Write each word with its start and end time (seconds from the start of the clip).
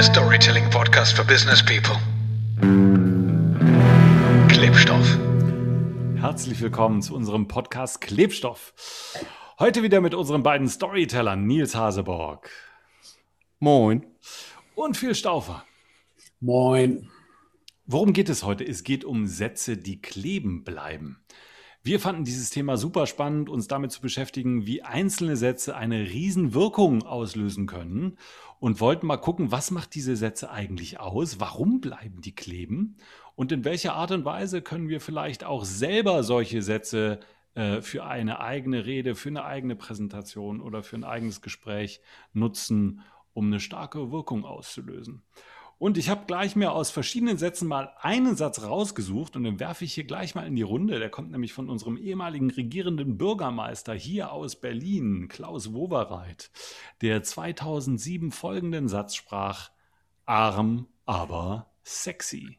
der 0.00 0.06
Storytelling-Podcast 0.06 1.14
für 1.14 1.24
Business 1.26 1.62
People. 1.62 1.94
Klebstoff. 4.48 5.18
Herzlich 6.16 6.58
willkommen 6.62 7.02
zu 7.02 7.14
unserem 7.14 7.48
Podcast 7.48 8.00
Klebstoff. 8.00 8.72
Heute 9.58 9.82
wieder 9.82 10.00
mit 10.00 10.14
unseren 10.14 10.42
beiden 10.42 10.68
Storytellern 10.68 11.46
Nils 11.46 11.74
Haseborg. 11.74 12.48
Moin. 13.58 14.06
Und 14.74 14.96
Phil 14.96 15.14
Stauffer. 15.14 15.66
Moin. 16.40 17.10
Worum 17.84 18.14
geht 18.14 18.30
es 18.30 18.42
heute? 18.42 18.64
Es 18.64 18.84
geht 18.84 19.04
um 19.04 19.26
Sätze, 19.26 19.76
die 19.76 20.00
kleben 20.00 20.64
bleiben. 20.64 21.22
Wir 21.82 22.00
fanden 22.00 22.24
dieses 22.24 22.48
Thema 22.48 22.78
super 22.78 23.06
spannend, 23.06 23.50
uns 23.50 23.66
damit 23.66 23.92
zu 23.92 24.00
beschäftigen, 24.00 24.66
wie 24.66 24.82
einzelne 24.82 25.36
Sätze 25.36 25.76
eine 25.76 26.00
Riesenwirkung 26.00 27.02
auslösen 27.02 27.66
können 27.66 28.16
und 28.60 28.78
wollten 28.78 29.06
mal 29.06 29.16
gucken, 29.16 29.50
was 29.50 29.70
macht 29.70 29.94
diese 29.94 30.14
Sätze 30.14 30.50
eigentlich 30.50 31.00
aus? 31.00 31.40
Warum 31.40 31.80
bleiben 31.80 32.20
die 32.20 32.34
kleben? 32.34 32.96
Und 33.34 33.52
in 33.52 33.64
welcher 33.64 33.94
Art 33.94 34.12
und 34.12 34.24
Weise 34.24 34.60
können 34.60 34.88
wir 34.88 35.00
vielleicht 35.00 35.44
auch 35.44 35.64
selber 35.64 36.22
solche 36.22 36.60
Sätze 36.60 37.20
äh, 37.54 37.80
für 37.80 38.04
eine 38.04 38.40
eigene 38.40 38.84
Rede, 38.84 39.14
für 39.14 39.30
eine 39.30 39.44
eigene 39.44 39.76
Präsentation 39.76 40.60
oder 40.60 40.82
für 40.82 40.96
ein 40.96 41.04
eigenes 41.04 41.40
Gespräch 41.40 42.02
nutzen, 42.34 43.00
um 43.32 43.46
eine 43.46 43.60
starke 43.60 44.12
Wirkung 44.12 44.44
auszulösen? 44.44 45.22
Und 45.80 45.96
ich 45.96 46.10
habe 46.10 46.26
gleich 46.26 46.56
mir 46.56 46.72
aus 46.72 46.90
verschiedenen 46.90 47.38
Sätzen 47.38 47.66
mal 47.66 47.94
einen 48.02 48.36
Satz 48.36 48.60
rausgesucht 48.60 49.34
und 49.34 49.44
den 49.44 49.58
werfe 49.60 49.86
ich 49.86 49.94
hier 49.94 50.04
gleich 50.04 50.34
mal 50.34 50.46
in 50.46 50.54
die 50.54 50.60
Runde. 50.60 50.98
Der 50.98 51.08
kommt 51.08 51.30
nämlich 51.30 51.54
von 51.54 51.70
unserem 51.70 51.96
ehemaligen 51.96 52.50
regierenden 52.50 53.16
Bürgermeister 53.16 53.94
hier 53.94 54.30
aus 54.30 54.56
Berlin, 54.56 55.28
Klaus 55.28 55.72
Wowereit, 55.72 56.50
der 57.00 57.22
2007 57.22 58.30
folgenden 58.30 58.88
Satz 58.88 59.14
sprach: 59.14 59.70
Arm, 60.26 60.86
aber 61.06 61.72
sexy. 61.82 62.58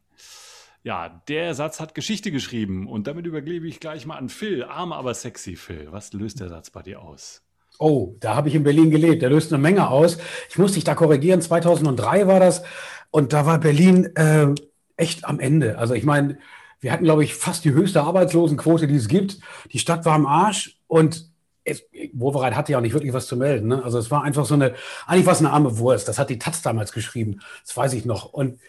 Ja, 0.81 1.21
der 1.27 1.53
Satz 1.53 1.79
hat 1.79 1.93
Geschichte 1.93 2.31
geschrieben 2.31 2.87
und 2.87 3.05
damit 3.05 3.27
übergebe 3.27 3.67
ich 3.67 3.79
gleich 3.79 4.07
mal 4.07 4.17
an 4.17 4.29
Phil. 4.29 4.63
Arm, 4.63 4.91
aber 4.91 5.13
sexy, 5.13 5.57
Phil. 5.57 5.91
Was 5.91 6.11
löst 6.13 6.39
der 6.39 6.49
Satz 6.49 6.71
bei 6.71 6.81
dir 6.81 7.03
aus? 7.03 7.43
Oh, 7.81 8.15
da 8.19 8.35
habe 8.35 8.47
ich 8.47 8.55
in 8.55 8.63
Berlin 8.63 8.91
gelebt. 8.91 9.21
Der 9.23 9.29
löst 9.29 9.51
eine 9.51 9.61
Menge 9.61 9.89
aus. 9.89 10.19
Ich 10.49 10.57
muss 10.57 10.73
dich 10.73 10.83
da 10.83 10.93
korrigieren. 10.93 11.41
2003 11.41 12.27
war 12.27 12.39
das. 12.39 12.61
Und 13.09 13.33
da 13.33 13.45
war 13.45 13.59
Berlin 13.59 14.15
äh, 14.15 14.53
echt 14.97 15.25
am 15.25 15.39
Ende. 15.39 15.77
Also 15.79 15.95
ich 15.95 16.03
meine, 16.03 16.37
wir 16.79 16.91
hatten, 16.91 17.03
glaube 17.03 17.23
ich, 17.23 17.33
fast 17.33 17.65
die 17.65 17.71
höchste 17.71 18.03
Arbeitslosenquote, 18.03 18.87
die 18.87 18.95
es 18.95 19.07
gibt. 19.07 19.39
Die 19.71 19.79
Stadt 19.79 20.05
war 20.05 20.13
am 20.13 20.27
Arsch 20.27 20.79
und 20.87 21.31
es, 21.63 21.83
Wovereit 22.13 22.55
hatte 22.55 22.71
ja 22.71 22.77
auch 22.77 22.83
nicht 22.83 22.93
wirklich 22.93 23.13
was 23.13 23.25
zu 23.25 23.35
melden. 23.35 23.67
Ne? 23.67 23.83
Also 23.83 23.97
es 23.97 24.11
war 24.11 24.23
einfach 24.23 24.45
so 24.45 24.53
eine, 24.53 24.73
eigentlich 25.07 25.25
war 25.25 25.33
es 25.33 25.39
eine 25.39 25.51
arme 25.51 25.79
Wurst. 25.79 26.07
Das 26.07 26.19
hat 26.19 26.29
die 26.29 26.39
Taz 26.39 26.61
damals 26.61 26.91
geschrieben. 26.91 27.39
Das 27.65 27.75
weiß 27.75 27.93
ich 27.93 28.05
noch. 28.05 28.25
Und 28.25 28.59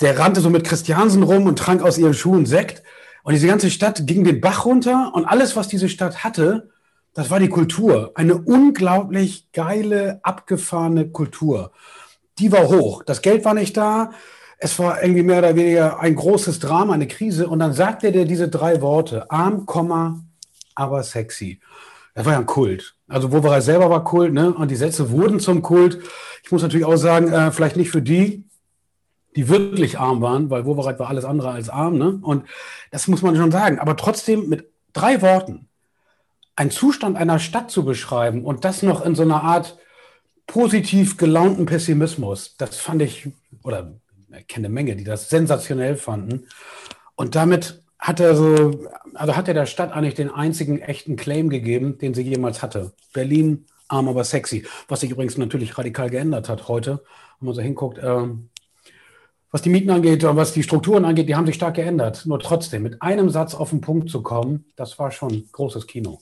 der 0.00 0.18
rannte 0.18 0.40
so 0.40 0.50
mit 0.50 0.64
Christiansen 0.64 1.22
rum 1.22 1.46
und 1.46 1.58
trank 1.58 1.82
aus 1.82 1.98
ihren 1.98 2.14
Schuhen 2.14 2.46
Sekt. 2.46 2.82
Und 3.22 3.34
diese 3.34 3.46
ganze 3.46 3.70
Stadt 3.70 4.06
ging 4.06 4.24
den 4.24 4.40
Bach 4.40 4.64
runter 4.64 5.12
und 5.14 5.24
alles, 5.24 5.54
was 5.54 5.68
diese 5.68 5.88
Stadt 5.88 6.24
hatte, 6.24 6.70
das 7.14 7.30
war 7.30 7.40
die 7.40 7.48
Kultur. 7.48 8.12
Eine 8.14 8.36
unglaublich 8.36 9.50
geile, 9.52 10.20
abgefahrene 10.22 11.08
Kultur 11.08 11.70
die 12.38 12.52
war 12.52 12.68
hoch. 12.68 13.02
Das 13.04 13.22
Geld 13.22 13.44
war 13.44 13.54
nicht 13.54 13.76
da. 13.76 14.10
Es 14.58 14.78
war 14.78 15.02
irgendwie 15.02 15.22
mehr 15.22 15.38
oder 15.38 15.56
weniger 15.56 16.00
ein 16.00 16.14
großes 16.14 16.58
Drama, 16.58 16.94
eine 16.94 17.08
Krise. 17.08 17.48
Und 17.48 17.58
dann 17.58 17.72
sagte 17.72 18.12
der 18.12 18.24
diese 18.24 18.48
drei 18.48 18.80
Worte: 18.80 19.30
arm, 19.30 19.66
aber 20.74 21.02
sexy. 21.02 21.60
Das 22.14 22.24
war 22.24 22.32
ja 22.34 22.38
ein 22.38 22.46
Kult. 22.46 22.94
Also 23.08 23.32
Woverei 23.32 23.60
selber 23.60 23.90
war 23.90 24.04
Kult, 24.04 24.32
ne? 24.32 24.54
Und 24.54 24.70
die 24.70 24.76
Sätze 24.76 25.10
wurden 25.10 25.40
zum 25.40 25.62
Kult. 25.62 25.98
Ich 26.42 26.52
muss 26.52 26.62
natürlich 26.62 26.86
auch 26.86 26.96
sagen, 26.96 27.32
äh, 27.32 27.50
vielleicht 27.50 27.76
nicht 27.76 27.90
für 27.90 28.02
die, 28.02 28.44
die 29.34 29.48
wirklich 29.48 29.98
arm 29.98 30.20
waren, 30.20 30.48
weil 30.48 30.64
Wovereit 30.64 30.98
war 31.00 31.08
alles 31.08 31.24
andere 31.24 31.50
als 31.50 31.68
arm, 31.68 31.98
ne? 31.98 32.18
Und 32.22 32.44
das 32.92 33.08
muss 33.08 33.22
man 33.22 33.36
schon 33.36 33.50
sagen. 33.50 33.80
Aber 33.80 33.96
trotzdem 33.96 34.48
mit 34.48 34.68
drei 34.92 35.22
Worten 35.22 35.68
einen 36.56 36.70
Zustand 36.70 37.16
einer 37.16 37.38
Stadt 37.38 37.70
zu 37.70 37.84
beschreiben 37.84 38.44
und 38.44 38.64
das 38.64 38.82
noch 38.82 39.04
in 39.04 39.14
so 39.14 39.22
einer 39.22 39.42
Art 39.42 39.78
positiv 40.46 41.16
gelaunten 41.16 41.66
Pessimismus. 41.66 42.56
Das 42.56 42.76
fand 42.76 43.02
ich, 43.02 43.28
oder 43.62 43.94
ich 44.38 44.46
kenne 44.46 44.66
eine 44.66 44.74
Menge, 44.74 44.96
die 44.96 45.04
das 45.04 45.28
sensationell 45.30 45.96
fanden. 45.96 46.46
Und 47.16 47.34
damit 47.34 47.82
hat 47.98 48.20
er 48.20 48.36
so, 48.36 48.86
also 49.14 49.36
hat 49.36 49.48
er 49.48 49.54
der 49.54 49.66
Stadt 49.66 49.92
eigentlich 49.92 50.14
den 50.14 50.30
einzigen 50.30 50.80
echten 50.80 51.16
Claim 51.16 51.48
gegeben, 51.48 51.98
den 51.98 52.12
sie 52.14 52.22
jemals 52.22 52.62
hatte. 52.62 52.92
Berlin, 53.12 53.66
arm, 53.88 54.08
aber 54.08 54.24
sexy. 54.24 54.66
Was 54.88 55.00
sich 55.00 55.10
übrigens 55.10 55.38
natürlich 55.38 55.78
radikal 55.78 56.10
geändert 56.10 56.48
hat 56.48 56.68
heute, 56.68 57.02
wenn 57.40 57.46
man 57.46 57.54
so 57.54 57.62
hinguckt. 57.62 57.98
Äh, 57.98 58.26
was 59.50 59.62
die 59.62 59.70
Mieten 59.70 59.90
angeht 59.90 60.24
und 60.24 60.36
was 60.36 60.52
die 60.52 60.64
Strukturen 60.64 61.04
angeht, 61.04 61.28
die 61.28 61.36
haben 61.36 61.46
sich 61.46 61.54
stark 61.54 61.76
geändert. 61.76 62.26
Nur 62.26 62.40
trotzdem, 62.40 62.82
mit 62.82 63.00
einem 63.00 63.30
Satz 63.30 63.54
auf 63.54 63.70
den 63.70 63.80
Punkt 63.80 64.10
zu 64.10 64.20
kommen, 64.20 64.64
das 64.74 64.98
war 64.98 65.12
schon 65.12 65.48
großes 65.52 65.86
Kino. 65.86 66.18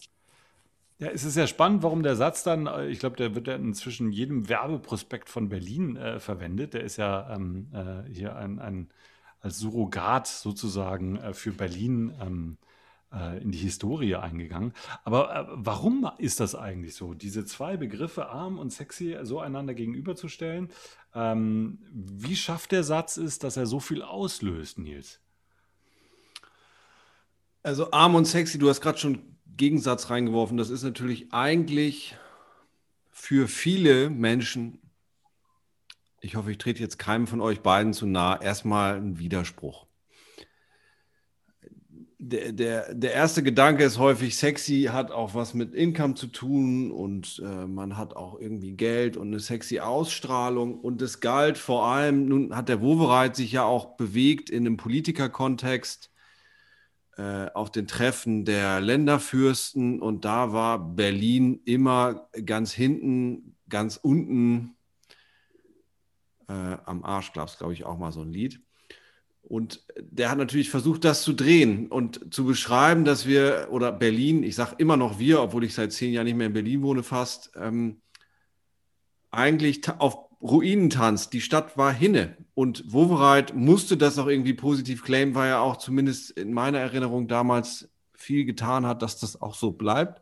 Ja, 1.03 1.09
es 1.09 1.25
ist 1.25 1.37
ja 1.37 1.49
spannend, 1.49 1.83
warum 1.83 2.05
der 2.05 2.15
Satz 2.15 2.45
dann, 2.45 2.69
äh, 2.69 2.87
ich 2.87 3.01
glaube, 3.01 3.17
der 3.17 3.35
wird 3.35 3.49
ja 3.49 3.57
inzwischen 3.57 4.13
jedem 4.13 4.49
Werbeprospekt 4.49 5.29
von 5.29 5.49
Berlin 5.49 5.97
äh, 5.97 6.21
verwendet. 6.21 6.75
Der 6.75 6.85
ist 6.85 6.97
ja 6.97 7.29
ähm, 7.35 7.67
äh, 7.73 8.09
hier 8.09 8.37
ein, 8.37 8.61
ein, 8.61 8.89
als 9.41 9.59
Surrogat 9.59 10.29
sozusagen 10.29 11.17
äh, 11.17 11.35
für 11.35 11.51
Berlin 11.51 12.15
ähm, 12.21 12.57
äh, 13.13 13.43
in 13.43 13.51
die 13.51 13.59
Historie 13.59 14.15
eingegangen. 14.15 14.75
Aber 15.03 15.35
äh, 15.35 15.47
warum 15.55 16.09
ist 16.19 16.39
das 16.39 16.55
eigentlich 16.55 16.95
so, 16.95 17.15
diese 17.15 17.45
zwei 17.47 17.77
Begriffe 17.77 18.29
arm 18.29 18.61
und 18.61 18.73
sexy 18.73 19.19
so 19.23 19.41
einander 19.41 19.75
gegenüberzustellen? 19.75 20.71
Ähm, 21.17 21.81
wie 21.93 22.37
schafft 22.37 22.71
der 22.71 22.85
Satz 22.85 23.17
es, 23.17 23.41
dass 23.41 23.57
er 23.57 23.67
so 23.67 23.81
viel 23.81 24.03
auslöst, 24.03 24.79
Nils? 24.79 25.19
Also 27.65 27.91
arm 27.91 28.15
und 28.15 28.27
sexy, 28.27 28.57
du 28.57 28.69
hast 28.69 28.81
gerade 28.81 28.99
schon 28.99 29.32
Gegensatz 29.57 30.11
reingeworfen. 30.11 30.57
Das 30.57 30.71
ist 30.71 30.83
natürlich 30.83 31.33
eigentlich 31.33 32.17
für 33.11 33.49
viele 33.49 34.11
Menschen, 34.11 34.79
ich 36.21 36.37
hoffe, 36.37 36.51
ich 36.51 36.59
trete 36.59 36.81
jetzt 36.81 36.99
keinem 36.99 37.27
von 37.27 37.41
euch 37.41 37.61
beiden 37.61 37.93
zu 37.93 38.07
nah, 38.07 38.41
erstmal 38.41 38.97
ein 38.97 39.19
Widerspruch. 39.19 39.87
Der, 42.19 42.53
der, 42.53 42.95
der 42.95 43.13
erste 43.15 43.43
Gedanke 43.43 43.83
ist 43.83 43.99
häufig, 43.99 44.37
sexy 44.37 44.89
hat 44.93 45.11
auch 45.11 45.35
was 45.35 45.55
mit 45.55 45.75
Income 45.75 46.15
zu 46.15 46.29
tun 46.29 46.93
und 46.93 47.43
äh, 47.45 47.67
man 47.67 47.97
hat 47.97 48.15
auch 48.15 48.39
irgendwie 48.39 48.73
Geld 48.73 49.17
und 49.17 49.29
eine 49.29 49.41
sexy 49.41 49.81
Ausstrahlung. 49.81 50.79
Und 50.79 51.03
es 51.03 51.19
galt 51.19 51.59
vor 51.59 51.85
allem, 51.85 52.27
nun 52.27 52.55
hat 52.55 52.69
der 52.69 52.81
Wovereit 52.81 53.35
sich 53.35 53.51
ja 53.51 53.65
auch 53.65 53.97
bewegt 53.97 54.51
in 54.51 54.67
einem 54.67 54.77
Politikerkontext 54.77 56.12
auf 57.21 57.71
den 57.71 57.87
Treffen 57.87 58.45
der 58.45 58.81
Länderfürsten 58.81 60.01
und 60.01 60.25
da 60.25 60.53
war 60.53 60.79
Berlin 60.79 61.61
immer 61.65 62.29
ganz 62.45 62.73
hinten, 62.73 63.57
ganz 63.69 63.97
unten. 63.97 64.77
Äh, 66.49 66.79
am 66.85 67.05
Arsch 67.05 67.33
gab 67.33 67.49
es, 67.49 67.59
glaube 67.59 67.73
ich, 67.75 67.85
auch 67.85 67.99
mal 67.99 68.13
so 68.13 68.23
ein 68.23 68.33
Lied. 68.33 68.61
Und 69.43 69.85
der 69.99 70.31
hat 70.31 70.39
natürlich 70.39 70.71
versucht, 70.71 71.05
das 71.05 71.23
zu 71.23 71.33
drehen 71.33 71.89
und 71.89 72.33
zu 72.33 72.45
beschreiben, 72.45 73.05
dass 73.05 73.27
wir, 73.27 73.69
oder 73.71 73.93
Berlin, 73.93 74.45
ich 74.45 74.55
sage 74.55 74.77
immer 74.79 74.97
noch 74.97 75.19
wir, 75.19 75.43
obwohl 75.43 75.65
ich 75.65 75.75
seit 75.75 75.93
zehn 75.93 76.13
Jahren 76.13 76.25
nicht 76.25 76.37
mehr 76.37 76.47
in 76.47 76.53
Berlin 76.53 76.83
wohne 76.83 77.03
fast, 77.03 77.51
ähm, 77.57 78.01
eigentlich 79.31 79.83
auf 79.99 80.32
Ruinentanz, 80.43 81.31
die 81.31 81.41
Stadt 81.41 81.79
war 81.79 81.93
hinne. 81.93 82.37
Und 82.55 82.85
Wovereit 82.93 83.55
musste 83.55 83.97
das 83.97 84.19
auch 84.19 84.27
irgendwie 84.27 84.55
positiv 84.55 85.05
claimen, 85.05 85.35
weil 85.35 85.51
er 85.51 85.61
auch 85.61 85.77
zumindest 85.77 86.33
in 86.33 86.53
meiner 86.53 86.79
Erinnerung 86.79 87.29
damals 87.29 87.89
viel 88.15 88.45
getan 88.45 88.87
hat, 88.87 89.03
dass 89.03 89.19
das 89.19 89.41
auch 89.41 89.55
so 89.55 89.73
bleibt. 89.73 90.21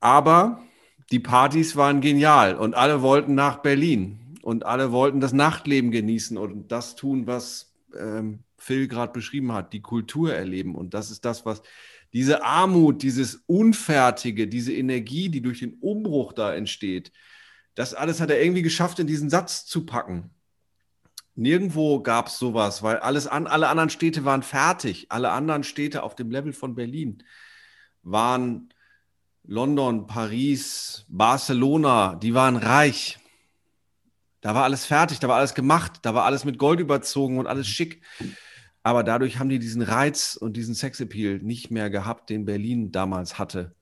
Aber 0.00 0.62
die 1.10 1.18
Partys 1.18 1.76
waren 1.76 2.00
genial 2.00 2.56
und 2.56 2.74
alle 2.74 3.02
wollten 3.02 3.34
nach 3.34 3.58
Berlin 3.58 4.38
und 4.42 4.64
alle 4.64 4.92
wollten 4.92 5.20
das 5.20 5.32
Nachtleben 5.32 5.90
genießen 5.90 6.38
und 6.38 6.70
das 6.72 6.94
tun, 6.94 7.26
was 7.26 7.74
ähm, 7.98 8.40
Phil 8.56 8.88
gerade 8.88 9.12
beschrieben 9.12 9.52
hat, 9.52 9.72
die 9.72 9.82
Kultur 9.82 10.32
erleben. 10.32 10.74
Und 10.74 10.94
das 10.94 11.10
ist 11.10 11.24
das, 11.24 11.44
was 11.44 11.62
diese 12.12 12.44
Armut, 12.44 13.02
dieses 13.02 13.42
Unfertige, 13.46 14.46
diese 14.46 14.72
Energie, 14.72 15.28
die 15.28 15.42
durch 15.42 15.60
den 15.60 15.74
Umbruch 15.80 16.32
da 16.32 16.54
entsteht, 16.54 17.12
das 17.74 17.94
alles 17.94 18.20
hat 18.20 18.30
er 18.30 18.42
irgendwie 18.42 18.62
geschafft, 18.62 18.98
in 18.98 19.06
diesen 19.06 19.30
Satz 19.30 19.66
zu 19.66 19.86
packen. 19.86 20.30
Nirgendwo 21.34 22.02
gab 22.02 22.26
es 22.26 22.38
sowas, 22.38 22.82
weil 22.82 22.96
alles 22.98 23.26
an, 23.26 23.46
alle 23.46 23.68
anderen 23.68 23.90
Städte 23.90 24.24
waren 24.24 24.42
fertig. 24.42 25.06
Alle 25.10 25.30
anderen 25.30 25.64
Städte 25.64 26.02
auf 26.02 26.14
dem 26.14 26.30
Level 26.30 26.52
von 26.52 26.74
Berlin 26.74 27.22
waren 28.02 28.72
London, 29.44 30.06
Paris, 30.06 31.06
Barcelona, 31.08 32.16
die 32.16 32.34
waren 32.34 32.56
reich. 32.56 33.18
Da 34.40 34.54
war 34.54 34.64
alles 34.64 34.86
fertig, 34.86 35.18
da 35.18 35.28
war 35.28 35.36
alles 35.36 35.54
gemacht, 35.54 36.00
da 36.02 36.14
war 36.14 36.24
alles 36.24 36.44
mit 36.44 36.58
Gold 36.58 36.80
überzogen 36.80 37.38
und 37.38 37.46
alles 37.46 37.68
schick. 37.68 38.02
Aber 38.82 39.04
dadurch 39.04 39.38
haben 39.38 39.50
die 39.50 39.58
diesen 39.58 39.82
Reiz 39.82 40.36
und 40.36 40.56
diesen 40.56 40.74
Sexappeal 40.74 41.38
nicht 41.38 41.70
mehr 41.70 41.90
gehabt, 41.90 42.30
den 42.30 42.46
Berlin 42.46 42.92
damals 42.92 43.38
hatte, 43.38 43.76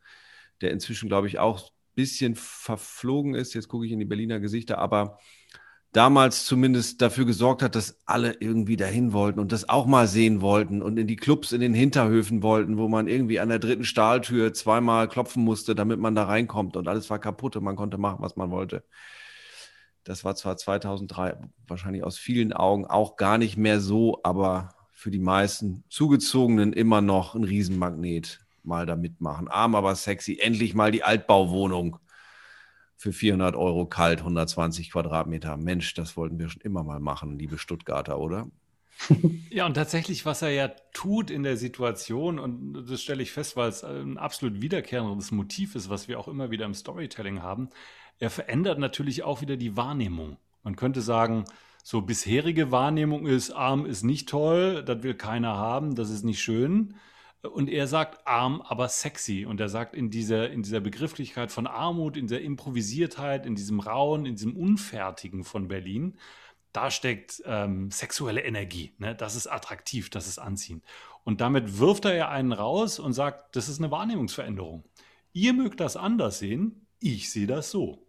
der 0.60 0.72
inzwischen, 0.72 1.08
glaube 1.08 1.28
ich, 1.28 1.38
auch 1.38 1.72
bisschen 1.98 2.36
verflogen 2.36 3.34
ist. 3.34 3.54
Jetzt 3.54 3.66
gucke 3.66 3.84
ich 3.84 3.90
in 3.90 3.98
die 3.98 4.04
Berliner 4.04 4.38
Gesichter, 4.38 4.78
aber 4.78 5.18
damals 5.92 6.44
zumindest 6.44 7.02
dafür 7.02 7.24
gesorgt 7.24 7.60
hat, 7.60 7.74
dass 7.74 8.00
alle 8.06 8.36
irgendwie 8.38 8.76
dahin 8.76 9.12
wollten 9.12 9.40
und 9.40 9.50
das 9.50 9.68
auch 9.68 9.84
mal 9.84 10.06
sehen 10.06 10.40
wollten 10.40 10.80
und 10.80 10.96
in 10.96 11.08
die 11.08 11.16
Clubs 11.16 11.50
in 11.50 11.60
den 11.60 11.74
Hinterhöfen 11.74 12.40
wollten, 12.44 12.78
wo 12.78 12.86
man 12.86 13.08
irgendwie 13.08 13.40
an 13.40 13.48
der 13.48 13.58
dritten 13.58 13.82
Stahltür 13.82 14.54
zweimal 14.54 15.08
klopfen 15.08 15.42
musste, 15.42 15.74
damit 15.74 15.98
man 15.98 16.14
da 16.14 16.22
reinkommt 16.22 16.76
und 16.76 16.86
alles 16.86 17.10
war 17.10 17.18
kaputt 17.18 17.56
und 17.56 17.64
man 17.64 17.74
konnte 17.74 17.98
machen, 17.98 18.18
was 18.20 18.36
man 18.36 18.52
wollte. 18.52 18.84
Das 20.04 20.24
war 20.24 20.36
zwar 20.36 20.56
2003 20.56 21.36
wahrscheinlich 21.66 22.04
aus 22.04 22.16
vielen 22.16 22.52
Augen 22.52 22.86
auch 22.86 23.16
gar 23.16 23.38
nicht 23.38 23.56
mehr 23.56 23.80
so, 23.80 24.20
aber 24.22 24.76
für 24.92 25.10
die 25.10 25.18
meisten 25.18 25.82
Zugezogenen 25.88 26.72
immer 26.72 27.00
noch 27.00 27.34
ein 27.34 27.42
Riesenmagnet 27.42 28.38
mal 28.68 28.86
da 28.86 28.94
mitmachen. 28.94 29.48
Arm, 29.48 29.74
aber 29.74 29.96
sexy. 29.96 30.38
Endlich 30.40 30.74
mal 30.74 30.92
die 30.92 31.02
Altbauwohnung 31.02 31.98
für 32.96 33.12
400 33.12 33.56
Euro 33.56 33.86
kalt, 33.86 34.20
120 34.20 34.90
Quadratmeter. 34.92 35.56
Mensch, 35.56 35.94
das 35.94 36.16
wollten 36.16 36.38
wir 36.38 36.48
schon 36.48 36.62
immer 36.62 36.84
mal 36.84 37.00
machen, 37.00 37.38
liebe 37.38 37.58
Stuttgarter, 37.58 38.18
oder? 38.18 38.48
Ja, 39.50 39.66
und 39.66 39.74
tatsächlich, 39.74 40.26
was 40.26 40.42
er 40.42 40.50
ja 40.50 40.68
tut 40.92 41.30
in 41.30 41.42
der 41.42 41.56
Situation, 41.56 42.38
und 42.38 42.84
das 42.88 43.00
stelle 43.00 43.22
ich 43.22 43.32
fest, 43.32 43.56
weil 43.56 43.68
es 43.68 43.82
ein 43.82 44.18
absolut 44.18 44.60
wiederkehrendes 44.60 45.30
Motiv 45.30 45.74
ist, 45.74 45.88
was 45.88 46.08
wir 46.08 46.18
auch 46.18 46.28
immer 46.28 46.50
wieder 46.50 46.66
im 46.66 46.74
Storytelling 46.74 47.42
haben, 47.42 47.70
er 48.18 48.30
verändert 48.30 48.78
natürlich 48.78 49.22
auch 49.22 49.40
wieder 49.40 49.56
die 49.56 49.76
Wahrnehmung. 49.76 50.36
Man 50.64 50.76
könnte 50.76 51.00
sagen, 51.00 51.44
so 51.82 52.02
bisherige 52.02 52.70
Wahrnehmung 52.70 53.26
ist, 53.26 53.50
arm 53.50 53.86
ist 53.86 54.02
nicht 54.02 54.28
toll, 54.28 54.82
das 54.84 55.02
will 55.02 55.14
keiner 55.14 55.56
haben, 55.56 55.94
das 55.94 56.10
ist 56.10 56.24
nicht 56.24 56.40
schön. 56.40 56.94
Und 57.42 57.68
er 57.68 57.86
sagt 57.86 58.26
arm, 58.26 58.62
aber 58.62 58.88
sexy. 58.88 59.44
Und 59.44 59.60
er 59.60 59.68
sagt 59.68 59.94
in 59.94 60.10
dieser, 60.10 60.50
in 60.50 60.62
dieser 60.62 60.80
Begrifflichkeit 60.80 61.52
von 61.52 61.66
Armut, 61.66 62.16
in 62.16 62.26
der 62.26 62.42
Improvisiertheit, 62.42 63.46
in 63.46 63.54
diesem 63.54 63.80
Rauen, 63.80 64.26
in 64.26 64.34
diesem 64.34 64.56
Unfertigen 64.56 65.44
von 65.44 65.68
Berlin, 65.68 66.18
da 66.72 66.90
steckt 66.90 67.42
ähm, 67.46 67.90
sexuelle 67.90 68.42
Energie. 68.42 68.92
Ne? 68.98 69.14
Das 69.14 69.36
ist 69.36 69.46
attraktiv, 69.46 70.10
das 70.10 70.26
ist 70.26 70.38
anziehend. 70.38 70.84
Und 71.24 71.40
damit 71.40 71.78
wirft 71.78 72.04
er 72.04 72.14
ja 72.14 72.28
einen 72.28 72.52
raus 72.52 72.98
und 72.98 73.12
sagt, 73.12 73.54
das 73.56 73.68
ist 73.68 73.78
eine 73.78 73.90
Wahrnehmungsveränderung. 73.90 74.84
Ihr 75.32 75.52
mögt 75.52 75.80
das 75.80 75.96
anders 75.96 76.38
sehen, 76.38 76.86
ich 77.00 77.30
sehe 77.30 77.46
das 77.46 77.70
so. 77.70 78.07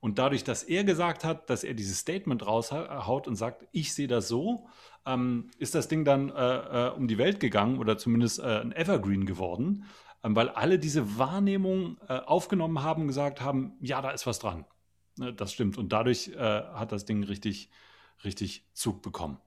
Und 0.00 0.18
dadurch, 0.18 0.44
dass 0.44 0.62
er 0.62 0.84
gesagt 0.84 1.24
hat, 1.24 1.50
dass 1.50 1.64
er 1.64 1.74
dieses 1.74 1.98
Statement 1.98 2.46
raushaut 2.46 3.26
und 3.26 3.36
sagt, 3.36 3.66
ich 3.72 3.94
sehe 3.94 4.06
das 4.06 4.28
so, 4.28 4.68
ähm, 5.06 5.50
ist 5.58 5.74
das 5.74 5.88
Ding 5.88 6.04
dann 6.04 6.28
äh, 6.30 6.88
äh, 6.88 6.90
um 6.90 7.08
die 7.08 7.18
Welt 7.18 7.40
gegangen 7.40 7.78
oder 7.78 7.96
zumindest 7.96 8.38
äh, 8.40 8.60
ein 8.60 8.72
Evergreen 8.72 9.24
geworden, 9.24 9.84
ähm, 10.22 10.36
weil 10.36 10.48
alle 10.48 10.78
diese 10.78 11.18
Wahrnehmung 11.18 11.98
äh, 12.08 12.18
aufgenommen 12.18 12.82
haben 12.82 13.02
und 13.02 13.08
gesagt 13.08 13.40
haben, 13.40 13.72
ja, 13.80 14.02
da 14.02 14.10
ist 14.10 14.26
was 14.26 14.38
dran. 14.38 14.64
Ne, 15.16 15.32
das 15.32 15.52
stimmt. 15.52 15.78
Und 15.78 15.92
dadurch 15.92 16.28
äh, 16.28 16.38
hat 16.38 16.92
das 16.92 17.04
Ding 17.04 17.24
richtig, 17.24 17.70
richtig 18.24 18.66
Zug 18.74 19.02
bekommen. 19.02 19.38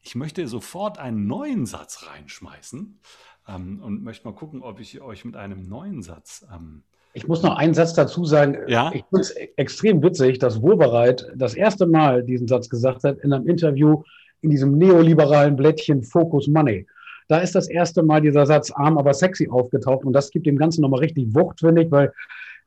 Ich 0.00 0.14
möchte 0.14 0.46
sofort 0.48 0.98
einen 0.98 1.26
neuen 1.26 1.66
Satz 1.66 2.06
reinschmeißen 2.06 3.00
ähm, 3.48 3.82
und 3.82 4.02
möchte 4.02 4.26
mal 4.26 4.34
gucken, 4.34 4.62
ob 4.62 4.80
ich 4.80 5.00
euch 5.00 5.24
mit 5.24 5.36
einem 5.36 5.68
neuen 5.68 6.02
Satz 6.02 6.46
ähm, 6.52 6.84
ich 7.12 7.26
muss 7.26 7.42
noch 7.42 7.56
einen 7.56 7.74
Satz 7.74 7.94
dazu 7.94 8.24
sagen. 8.24 8.56
Ja? 8.68 8.92
Ich 8.94 9.04
finde 9.10 9.20
es 9.20 9.30
extrem 9.56 10.02
witzig, 10.02 10.38
dass 10.38 10.62
Wohlbereit 10.62 11.26
das 11.34 11.54
erste 11.54 11.86
Mal 11.86 12.22
diesen 12.22 12.46
Satz 12.46 12.68
gesagt 12.68 13.04
hat 13.04 13.18
in 13.18 13.32
einem 13.32 13.48
Interview 13.48 14.02
in 14.42 14.50
diesem 14.50 14.78
neoliberalen 14.78 15.56
Blättchen 15.56 16.02
Focus 16.02 16.48
Money. 16.48 16.86
Da 17.28 17.38
ist 17.38 17.54
das 17.54 17.68
erste 17.68 18.02
Mal 18.02 18.20
dieser 18.20 18.46
Satz 18.46 18.70
arm, 18.70 18.98
aber 18.98 19.14
sexy 19.14 19.48
aufgetaucht 19.48 20.04
und 20.04 20.12
das 20.12 20.30
gibt 20.30 20.46
dem 20.46 20.56
Ganzen 20.56 20.82
nochmal 20.82 21.00
richtig 21.00 21.34
Wucht, 21.34 21.60
finde 21.60 21.82
ich, 21.82 21.90
weil 21.90 22.12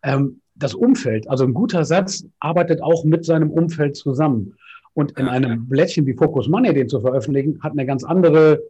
ähm, 0.04 0.40
das 0.56 0.74
Umfeld, 0.74 1.30
also 1.30 1.45
ein 1.45 1.54
guter 1.54 1.84
Satz, 1.84 2.25
arbeitet 2.40 2.81
auch 2.81 3.04
mit 3.04 3.25
seinem 3.25 3.50
Umfeld 3.50 3.98
zusammen. 3.98 4.56
Und 4.94 5.18
in 5.18 5.28
einem 5.28 5.68
Blättchen 5.68 6.06
wie 6.06 6.13
Focus 6.13 6.48
Money, 6.48 6.74
den 6.74 6.88
zu 6.88 7.01
veröffentlichen, 7.01 7.60
hat 7.63 7.72
eine 7.72 7.86
ganz 7.86 8.04
andere, 8.04 8.62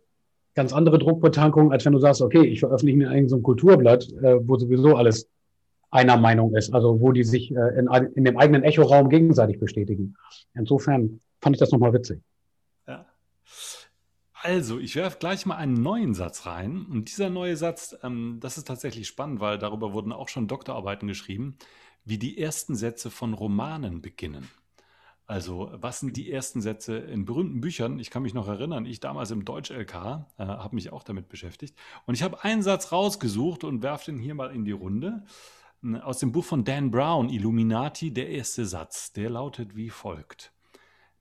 ganz 0.56 0.72
andere 0.72 0.98
Druckbetankung, 0.98 1.74
als 1.74 1.84
wenn 1.84 1.92
du 1.92 2.00
sagst, 2.00 2.22
okay, 2.22 2.46
ich 2.46 2.62
veröffentliche 2.62 2.98
mir 2.98 3.10
eigentlich 3.10 3.30
so 3.30 3.36
ein 3.36 3.44
Kulturblatt, 3.44 4.08
äh, 4.22 4.38
wo 4.48 4.58
sowieso 4.58 4.96
alles 4.96 5.28
einer 5.94 6.18
Meinung 6.18 6.56
ist, 6.56 6.74
also 6.74 7.00
wo 7.00 7.12
die 7.12 7.24
sich 7.24 7.51
äh, 7.51 7.80
in, 7.80 7.88
in 8.16 8.25
dem 8.25 8.38
eigenen 8.38 8.63
Echoraum 8.63 9.10
gegenseitig 9.10 9.60
bestätigen. 9.60 10.16
Insofern 10.56 11.22
fand 11.40 11.56
ich 11.56 11.60
das 11.60 11.72
nochmal 11.72 11.94
witzig. 11.94 12.22
Ja. 12.88 13.06
Also, 14.42 14.80
ich 14.80 14.95
werfe 14.95 15.19
gleich 15.19 15.45
mal 15.45 15.56
einen 15.56 15.81
neuen 15.81 16.16
Satz 16.16 16.45
rein. 16.45 16.86
Und 16.90 17.10
dieser 17.10 17.30
neue 17.30 17.56
Satz, 17.56 17.95
ähm, 18.04 18.40
das 18.42 18.57
ist 18.57 18.68
tatsächlich 18.68 19.07
spannend, 19.07 19.40
weil 19.40 19.60
darüber 19.60 19.94
wurden 19.94 20.12
auch 20.12 20.30
schon 20.30 20.48
Doktorarbeiten 20.48 21.07
geschrieben, 21.07 21.57
wie 22.06 22.18
die 22.18 22.38
ersten 22.39 22.75
Sätze 22.75 23.12
von 23.12 23.34
Romanen 23.34 24.01
beginnen. 24.01 24.50
Also, 25.25 25.69
was 25.74 26.01
sind 26.01 26.18
die 26.18 26.31
ersten 26.31 26.60
Sätze 26.60 26.98
in 26.98 27.24
berühmten 27.24 27.62
Büchern? 27.62 27.98
Ich 28.00 28.10
kann 28.10 28.24
mich 28.24 28.34
noch 28.34 28.48
erinnern, 28.48 28.86
ich 28.86 29.00
damals 29.00 29.31
im 29.31 29.46
Deutsch-LK 29.46 29.94
äh, 29.94 30.46
habe 30.46 30.75
mich 30.75 30.92
auch 30.92 31.04
damit 31.04 31.30
beschäftigt. 31.30 31.78
Und 32.06 32.16
ich 32.16 32.24
habe 32.24 32.44
einen 32.44 32.62
Satz 32.63 32.92
rausgesucht 32.92 33.63
und 33.63 33.84
werfe 33.84 34.12
den 34.12 34.19
hier 34.19 34.36
mal 34.36 34.51
in 34.54 34.66
die 34.66 34.72
Runde. 34.72 35.24
Aus 36.01 36.19
dem 36.19 36.31
Buch 36.31 36.45
von 36.45 36.63
Dan 36.63 36.91
Brown, 36.91 37.27
Illuminati, 37.27 38.13
der 38.13 38.30
erste 38.30 38.65
Satz, 38.65 39.12
der 39.12 39.30
lautet 39.30 39.75
wie 39.75 39.89
folgt. 39.89 40.53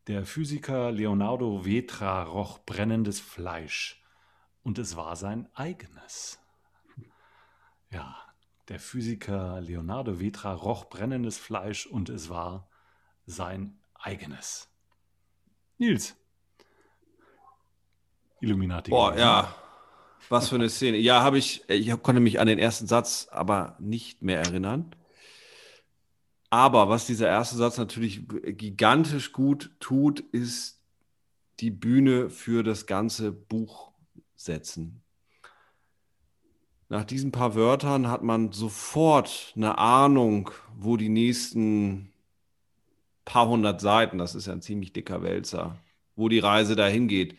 Der 0.07 0.25
Physiker 0.25 0.93
Leonardo 0.93 1.65
Vetra 1.65 2.23
roch 2.23 2.61
brennendes 2.65 3.19
Fleisch 3.19 4.01
und 4.63 4.79
es 4.79 4.97
war 4.97 5.17
sein 5.17 5.49
eigenes. 5.55 6.39
Ja, 7.91 8.17
der 8.69 8.79
Physiker 8.79 9.61
Leonardo 9.61 10.19
Vetra 10.19 10.55
roch 10.55 10.87
brennendes 10.87 11.37
Fleisch 11.37 11.87
und 11.87 12.09
es 12.09 12.31
war 12.31 12.71
sein 13.27 13.79
eigenes. 13.95 14.71
Nils. 15.77 16.17
Illuminati. 18.41 18.91
Boah, 18.91 19.15
ja. 19.17 19.55
Was 20.29 20.49
für 20.49 20.55
eine 20.55 20.69
Szene. 20.69 20.99
Ja, 20.99 21.23
habe 21.23 21.39
ich, 21.39 21.63
ich 21.69 21.91
konnte 22.03 22.21
mich 22.21 22.41
an 22.41 22.47
den 22.47 22.59
ersten 22.59 22.87
Satz 22.87 23.29
aber 23.31 23.77
nicht 23.79 24.23
mehr 24.23 24.39
erinnern. 24.39 24.95
Aber 26.51 26.89
was 26.89 27.07
dieser 27.07 27.29
erste 27.29 27.57
Satz 27.57 27.79
natürlich 27.79 28.29
gigantisch 28.29 29.33
gut 29.33 29.71
tut, 29.81 30.21
ist 30.21 30.81
die 31.61 31.71
Bühne 31.71 32.29
für 32.29 32.63
das 32.63 32.87
ganze 32.87 33.33
Buch 33.33 33.93
setzen. 34.35 35.03
Nach 36.89 37.05
diesen 37.05 37.33
paar 37.33 37.55
Wörtern 37.55 38.09
hat 38.09 38.23
man 38.23 38.53
sofort 38.53 39.55
eine 39.57 39.79
Ahnung, 39.79 40.51
wo 40.77 40.99
die 40.99 41.09
nächsten 41.09 42.13
paar 43.25 43.49
hundert 43.49 43.81
Seiten, 43.81 44.19
das 44.19 44.35
ist 44.35 44.47
ja 44.47 44.53
ein 44.53 44.61
ziemlich 44.61 44.93
dicker 44.93 45.23
Wälzer, 45.23 45.79
wo 46.17 46.29
die 46.29 46.41
Reise 46.41 46.77
dahin 46.77 47.09
geht 47.09 47.37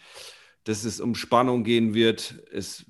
dass 0.63 0.83
es 0.85 0.99
um 0.99 1.15
Spannung 1.15 1.63
gehen 1.63 1.93
wird, 1.93 2.43
es 2.51 2.85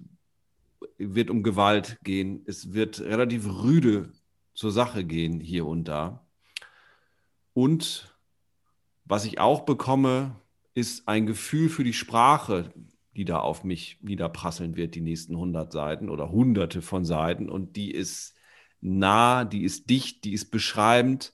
wird 0.98 1.30
um 1.30 1.44
Gewalt 1.44 1.98
gehen, 2.04 2.44
es 2.46 2.74
wird 2.74 3.02
relativ 3.02 3.48
rüde 3.48 4.12
zur 4.54 4.72
Sache 4.72 5.04
gehen 5.04 5.40
hier 5.40 5.66
und 5.66 5.86
da. 5.86 6.26
Und 7.54 8.16
was 9.06 9.26
ich 9.26 9.40
auch 9.40 9.62
bekomme, 9.62 10.40
ist 10.74 11.08
ein 11.08 11.26
Gefühl 11.26 11.70
für 11.70 11.84
die 11.84 11.94
Sprache, 11.94 12.72
die 13.16 13.26
da 13.26 13.40
auf 13.40 13.64
mich 13.64 14.00
niederprasseln 14.02 14.76
wird, 14.76 14.96
die 14.96 15.02
nächsten 15.02 15.34
100 15.34 15.72
Seiten 15.72 16.10
oder 16.10 16.32
hunderte 16.32 16.82
von 16.82 17.06
Seiten. 17.06 17.50
Und 17.50 17.76
die 17.76 17.92
ist 17.92 18.36
nah, 18.82 19.46
die 19.46 19.64
ist 19.64 19.90
dicht, 19.90 20.24
die 20.24 20.34
ist 20.34 20.50
beschreibend. 20.50 21.34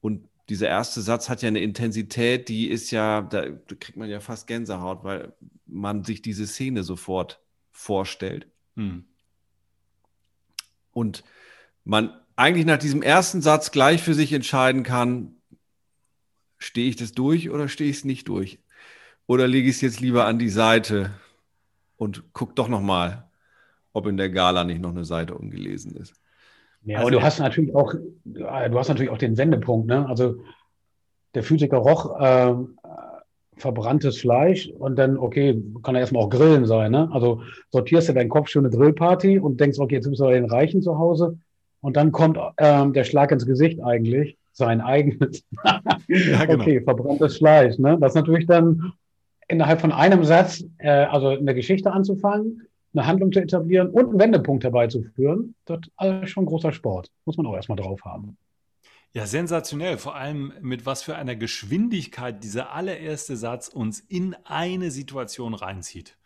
Und 0.00 0.28
dieser 0.48 0.68
erste 0.68 1.00
Satz 1.00 1.28
hat 1.28 1.42
ja 1.42 1.48
eine 1.48 1.60
Intensität, 1.60 2.48
die 2.48 2.68
ist 2.68 2.90
ja, 2.90 3.22
da 3.22 3.48
kriegt 3.50 3.96
man 3.96 4.10
ja 4.10 4.20
fast 4.20 4.46
Gänsehaut, 4.46 5.04
weil 5.04 5.32
man 5.66 6.04
sich 6.04 6.22
diese 6.22 6.46
Szene 6.46 6.82
sofort 6.82 7.40
vorstellt. 7.70 8.48
Hm. 8.76 9.04
Und 10.92 11.24
man 11.84 12.12
eigentlich 12.36 12.66
nach 12.66 12.78
diesem 12.78 13.02
ersten 13.02 13.40
Satz 13.40 13.70
gleich 13.70 14.02
für 14.02 14.14
sich 14.14 14.32
entscheiden 14.32 14.82
kann, 14.82 15.36
stehe 16.58 16.88
ich 16.88 16.96
das 16.96 17.12
durch 17.12 17.50
oder 17.50 17.68
stehe 17.68 17.90
ich 17.90 17.98
es 17.98 18.04
nicht 18.04 18.28
durch? 18.28 18.58
Oder 19.26 19.48
lege 19.48 19.68
ich 19.68 19.76
es 19.76 19.80
jetzt 19.80 20.00
lieber 20.00 20.26
an 20.26 20.38
die 20.38 20.50
Seite 20.50 21.12
und 21.96 22.32
gucke 22.32 22.54
doch 22.54 22.68
noch 22.68 22.80
mal, 22.80 23.30
ob 23.92 24.06
in 24.06 24.16
der 24.16 24.30
Gala 24.30 24.64
nicht 24.64 24.80
noch 24.80 24.90
eine 24.90 25.04
Seite 25.04 25.34
ungelesen 25.34 25.96
ist. 25.96 26.14
Ja, 26.84 26.98
also, 26.98 27.08
aber 27.08 27.16
du 27.16 27.22
hast 27.22 27.38
natürlich 27.38 27.74
auch, 27.74 27.94
du 28.24 28.78
hast 28.78 28.88
natürlich 28.88 29.10
auch 29.10 29.18
den 29.18 29.36
Wendepunkt, 29.36 29.86
ne? 29.86 30.08
Also 30.08 30.36
der 31.34 31.42
Physiker 31.42 31.78
roch 31.78 32.18
äh, 32.20 32.54
verbranntes 33.56 34.18
Fleisch 34.18 34.68
und 34.68 34.96
dann, 34.96 35.16
okay, 35.16 35.62
kann 35.82 35.94
ja 35.94 36.00
erstmal 36.00 36.24
auch 36.24 36.30
Grillen 36.30 36.66
sein, 36.66 36.90
ne? 36.90 37.08
Also 37.12 37.42
sortierst 37.70 38.08
du 38.08 38.12
deinen 38.12 38.28
Kopf 38.28 38.48
schon 38.48 38.66
eine 38.66 38.74
Grillparty 38.74 39.38
und 39.38 39.60
denkst, 39.60 39.78
okay, 39.78 39.96
jetzt 39.96 40.06
du 40.06 40.24
bei 40.24 40.32
den 40.32 40.46
Reichen 40.46 40.82
zu 40.82 40.98
Hause 40.98 41.38
und 41.80 41.96
dann 41.96 42.12
kommt 42.12 42.38
ähm, 42.58 42.92
der 42.92 43.04
Schlag 43.04 43.30
ins 43.30 43.46
Gesicht 43.46 43.80
eigentlich, 43.82 44.36
sein 44.52 44.80
eigenes. 44.80 45.44
ja, 46.08 46.44
genau. 46.44 46.62
Okay, 46.62 46.80
verbranntes 46.82 47.38
Fleisch, 47.38 47.78
ne? 47.78 47.96
Das 48.00 48.12
ist 48.12 48.16
natürlich 48.16 48.46
dann 48.46 48.92
innerhalb 49.48 49.80
von 49.80 49.92
einem 49.92 50.24
Satz, 50.24 50.64
äh, 50.78 50.88
also 50.88 51.28
eine 51.28 51.54
Geschichte 51.54 51.92
anzufangen, 51.92 52.62
eine 52.94 53.06
Handlung 53.06 53.32
zu 53.32 53.40
etablieren 53.40 53.88
und 53.90 54.10
einen 54.10 54.18
Wendepunkt 54.18 54.64
herbeizuführen, 54.64 55.54
das 55.64 55.80
ist 55.80 55.92
alles 55.96 56.30
schon 56.30 56.46
großer 56.46 56.72
Sport. 56.72 57.10
Muss 57.24 57.36
man 57.36 57.46
auch 57.46 57.54
erstmal 57.54 57.76
drauf 57.76 58.04
haben. 58.04 58.36
Ja, 59.14 59.26
sensationell. 59.26 59.98
Vor 59.98 60.14
allem 60.14 60.54
mit 60.60 60.86
was 60.86 61.02
für 61.02 61.16
einer 61.16 61.36
Geschwindigkeit 61.36 62.42
dieser 62.42 62.72
allererste 62.72 63.36
Satz 63.36 63.68
uns 63.68 64.00
in 64.00 64.34
eine 64.44 64.90
Situation 64.90 65.54
reinzieht. 65.54 66.16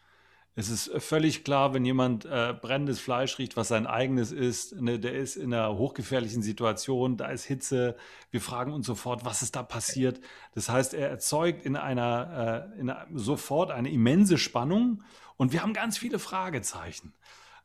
Es 0.58 0.70
ist 0.70 0.90
völlig 1.02 1.44
klar, 1.44 1.75
wenn 1.75 1.84
jemand 1.84 2.25
äh, 2.25 2.54
brennendes 2.58 2.98
Fleisch 2.98 3.38
riecht, 3.38 3.58
was 3.58 3.68
sein 3.68 3.86
eigenes 3.86 4.32
ist, 4.32 4.80
ne, 4.80 4.98
der 4.98 5.12
ist 5.12 5.36
in 5.36 5.52
einer 5.52 5.76
hochgefährlichen 5.76 6.40
Situation, 6.40 7.18
da 7.18 7.26
ist 7.26 7.44
Hitze. 7.44 7.94
Wir 8.30 8.40
fragen 8.40 8.72
uns 8.72 8.86
sofort, 8.86 9.26
was 9.26 9.42
ist 9.42 9.54
da 9.54 9.62
passiert. 9.62 10.18
Das 10.54 10.70
heißt, 10.70 10.94
er 10.94 11.10
erzeugt 11.10 11.66
in 11.66 11.76
einer, 11.76 12.70
äh, 12.75 12.80
in 12.80 12.88
einer, 12.88 13.06
sofort 13.12 13.70
eine 13.70 13.90
immense 13.90 14.38
Spannung 14.38 15.02
und 15.36 15.52
wir 15.52 15.60
haben 15.60 15.75
ganz 15.75 15.98
viele 15.98 16.18
Fragezeichen. 16.18 17.12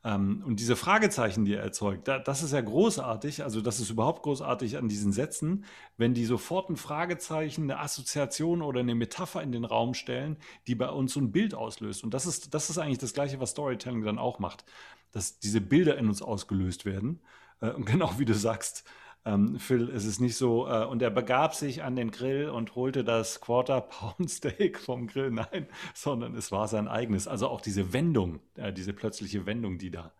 Ähm, 0.03 0.43
und 0.45 0.59
diese 0.59 0.75
Fragezeichen, 0.75 1.45
die 1.45 1.53
er 1.53 1.61
erzeugt, 1.61 2.07
da, 2.07 2.17
das 2.19 2.41
ist 2.41 2.53
ja 2.53 2.61
großartig. 2.61 3.43
Also, 3.43 3.61
das 3.61 3.79
ist 3.79 3.89
überhaupt 3.89 4.23
großartig 4.23 4.77
an 4.77 4.87
diesen 4.87 5.11
Sätzen, 5.11 5.65
wenn 5.97 6.13
die 6.13 6.25
sofort 6.25 6.69
ein 6.69 6.77
Fragezeichen, 6.77 7.63
eine 7.63 7.79
Assoziation 7.79 8.61
oder 8.61 8.79
eine 8.79 8.95
Metapher 8.95 9.43
in 9.43 9.51
den 9.51 9.65
Raum 9.65 9.93
stellen, 9.93 10.37
die 10.67 10.75
bei 10.75 10.89
uns 10.89 11.13
so 11.13 11.19
ein 11.19 11.31
Bild 11.31 11.53
auslöst. 11.53 12.03
Und 12.03 12.13
das 12.13 12.25
ist, 12.25 12.53
das 12.53 12.69
ist 12.69 12.77
eigentlich 12.77 12.97
das 12.97 13.13
Gleiche, 13.13 13.39
was 13.39 13.51
Storytelling 13.51 14.03
dann 14.03 14.17
auch 14.17 14.39
macht, 14.39 14.65
dass 15.11 15.39
diese 15.39 15.61
Bilder 15.61 15.97
in 15.97 16.07
uns 16.07 16.21
ausgelöst 16.21 16.85
werden. 16.85 17.21
Äh, 17.61 17.71
und 17.71 17.85
genau 17.85 18.17
wie 18.17 18.25
du 18.25 18.33
sagst, 18.33 18.83
ähm, 19.23 19.59
Phil, 19.59 19.89
es 19.89 20.05
ist 20.05 20.19
nicht 20.19 20.35
so, 20.35 20.67
äh, 20.67 20.85
und 20.85 21.01
er 21.01 21.11
begab 21.11 21.53
sich 21.53 21.83
an 21.83 21.95
den 21.95 22.09
Grill 22.09 22.49
und 22.49 22.75
holte 22.75 23.03
das 23.03 23.39
Quarter 23.39 23.81
Pound 23.81 24.29
Steak 24.29 24.79
vom 24.79 25.07
Grill, 25.07 25.31
nein, 25.31 25.67
sondern 25.93 26.35
es 26.35 26.51
war 26.51 26.67
sein 26.67 26.87
eigenes. 26.87 27.27
Also 27.27 27.47
auch 27.47 27.61
diese 27.61 27.93
Wendung, 27.93 28.39
äh, 28.55 28.73
diese 28.73 28.93
plötzliche 28.93 29.45
Wendung, 29.45 29.77
die 29.77 29.91
da 29.91 30.11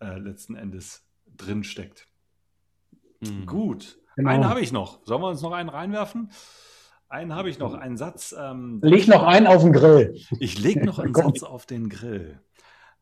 äh, 0.00 0.18
letzten 0.18 0.56
Endes 0.56 1.06
drin 1.26 1.62
steckt. 1.62 2.08
Mhm. 3.20 3.46
Gut, 3.46 3.98
genau. 4.16 4.30
einen 4.30 4.48
habe 4.48 4.60
ich 4.60 4.72
noch. 4.72 5.04
Sollen 5.04 5.22
wir 5.22 5.28
uns 5.28 5.42
noch 5.42 5.52
einen 5.52 5.68
reinwerfen? 5.68 6.30
Einen 7.08 7.34
habe 7.34 7.50
ich 7.50 7.58
noch, 7.58 7.74
einen 7.74 7.96
Satz. 7.96 8.34
Ähm, 8.38 8.80
leg 8.82 9.08
noch 9.08 9.24
einen 9.24 9.48
auf 9.48 9.62
den 9.62 9.72
Grill. 9.72 10.16
Ich 10.38 10.58
lege 10.60 10.84
noch 10.84 11.00
einen 11.00 11.14
Satz 11.14 11.42
auf 11.42 11.66
den 11.66 11.88
Grill. 11.88 12.40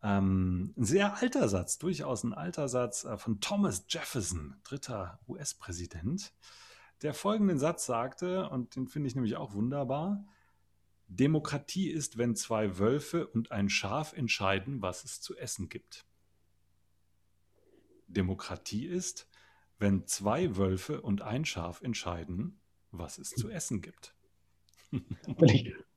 Ähm, 0.02 0.74
ein 0.76 0.84
sehr 0.84 1.16
alter 1.16 1.48
Satz, 1.48 1.78
durchaus 1.78 2.22
ein 2.22 2.32
alter 2.32 2.68
Satz 2.68 3.04
äh, 3.04 3.16
von 3.16 3.40
Thomas 3.40 3.84
Jefferson, 3.88 4.56
dritter 4.62 5.18
US-Präsident, 5.26 6.32
der 7.02 7.14
folgenden 7.14 7.58
Satz 7.58 7.86
sagte, 7.86 8.48
und 8.50 8.76
den 8.76 8.88
finde 8.88 9.08
ich 9.08 9.14
nämlich 9.14 9.36
auch 9.36 9.54
wunderbar, 9.54 10.24
Demokratie 11.08 11.90
ist, 11.90 12.18
wenn 12.18 12.36
zwei 12.36 12.78
Wölfe 12.78 13.26
und 13.26 13.50
ein 13.50 13.70
Schaf 13.70 14.12
entscheiden, 14.12 14.82
was 14.82 15.04
es 15.04 15.20
zu 15.20 15.36
essen 15.36 15.68
gibt. 15.68 16.04
Demokratie 18.06 18.86
ist, 18.86 19.28
wenn 19.78 20.06
zwei 20.06 20.56
Wölfe 20.56 21.00
und 21.00 21.22
ein 21.22 21.44
Schaf 21.44 21.80
entscheiden, 21.82 22.60
was 22.90 23.18
es 23.18 23.30
zu 23.30 23.48
essen 23.48 23.80
gibt. 23.80 24.14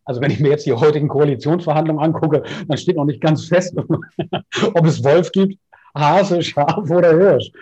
Also 0.05 0.21
wenn 0.21 0.31
ich 0.31 0.39
mir 0.39 0.49
jetzt 0.49 0.65
die 0.65 0.73
heutigen 0.73 1.07
Koalitionsverhandlungen 1.07 2.03
angucke, 2.03 2.43
dann 2.67 2.77
steht 2.77 2.95
noch 2.95 3.05
nicht 3.05 3.21
ganz 3.21 3.45
fest, 3.45 3.75
ob 4.73 4.85
es 4.85 5.03
Wolf 5.03 5.31
gibt, 5.31 5.57
Hase, 5.95 6.41
Schaf 6.41 6.89
oder 6.89 7.17
Hirsch. 7.17 7.51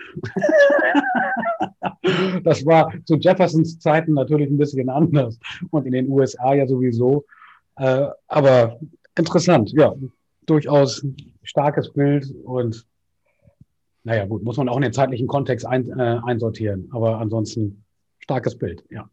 Das 2.44 2.64
war 2.66 2.92
zu 3.04 3.16
Jeffersons 3.16 3.78
Zeiten 3.78 4.14
natürlich 4.14 4.48
ein 4.48 4.56
bisschen 4.56 4.88
anders 4.88 5.38
und 5.70 5.86
in 5.86 5.92
den 5.92 6.08
USA 6.08 6.54
ja 6.54 6.66
sowieso. 6.66 7.24
Äh, 7.76 8.06
aber 8.28 8.78
interessant, 9.16 9.72
ja, 9.72 9.94
durchaus 10.46 11.04
starkes 11.42 11.92
Bild 11.92 12.26
und 12.44 12.86
naja, 14.04 14.24
gut, 14.26 14.42
muss 14.42 14.56
man 14.56 14.68
auch 14.68 14.76
in 14.76 14.82
den 14.82 14.92
zeitlichen 14.92 15.26
Kontext 15.26 15.66
äh, 15.66 16.18
einsortieren. 16.24 16.88
Aber 16.92 17.18
ansonsten 17.18 17.84
starkes 18.18 18.56
Bild, 18.56 18.84
ja. 18.90 19.08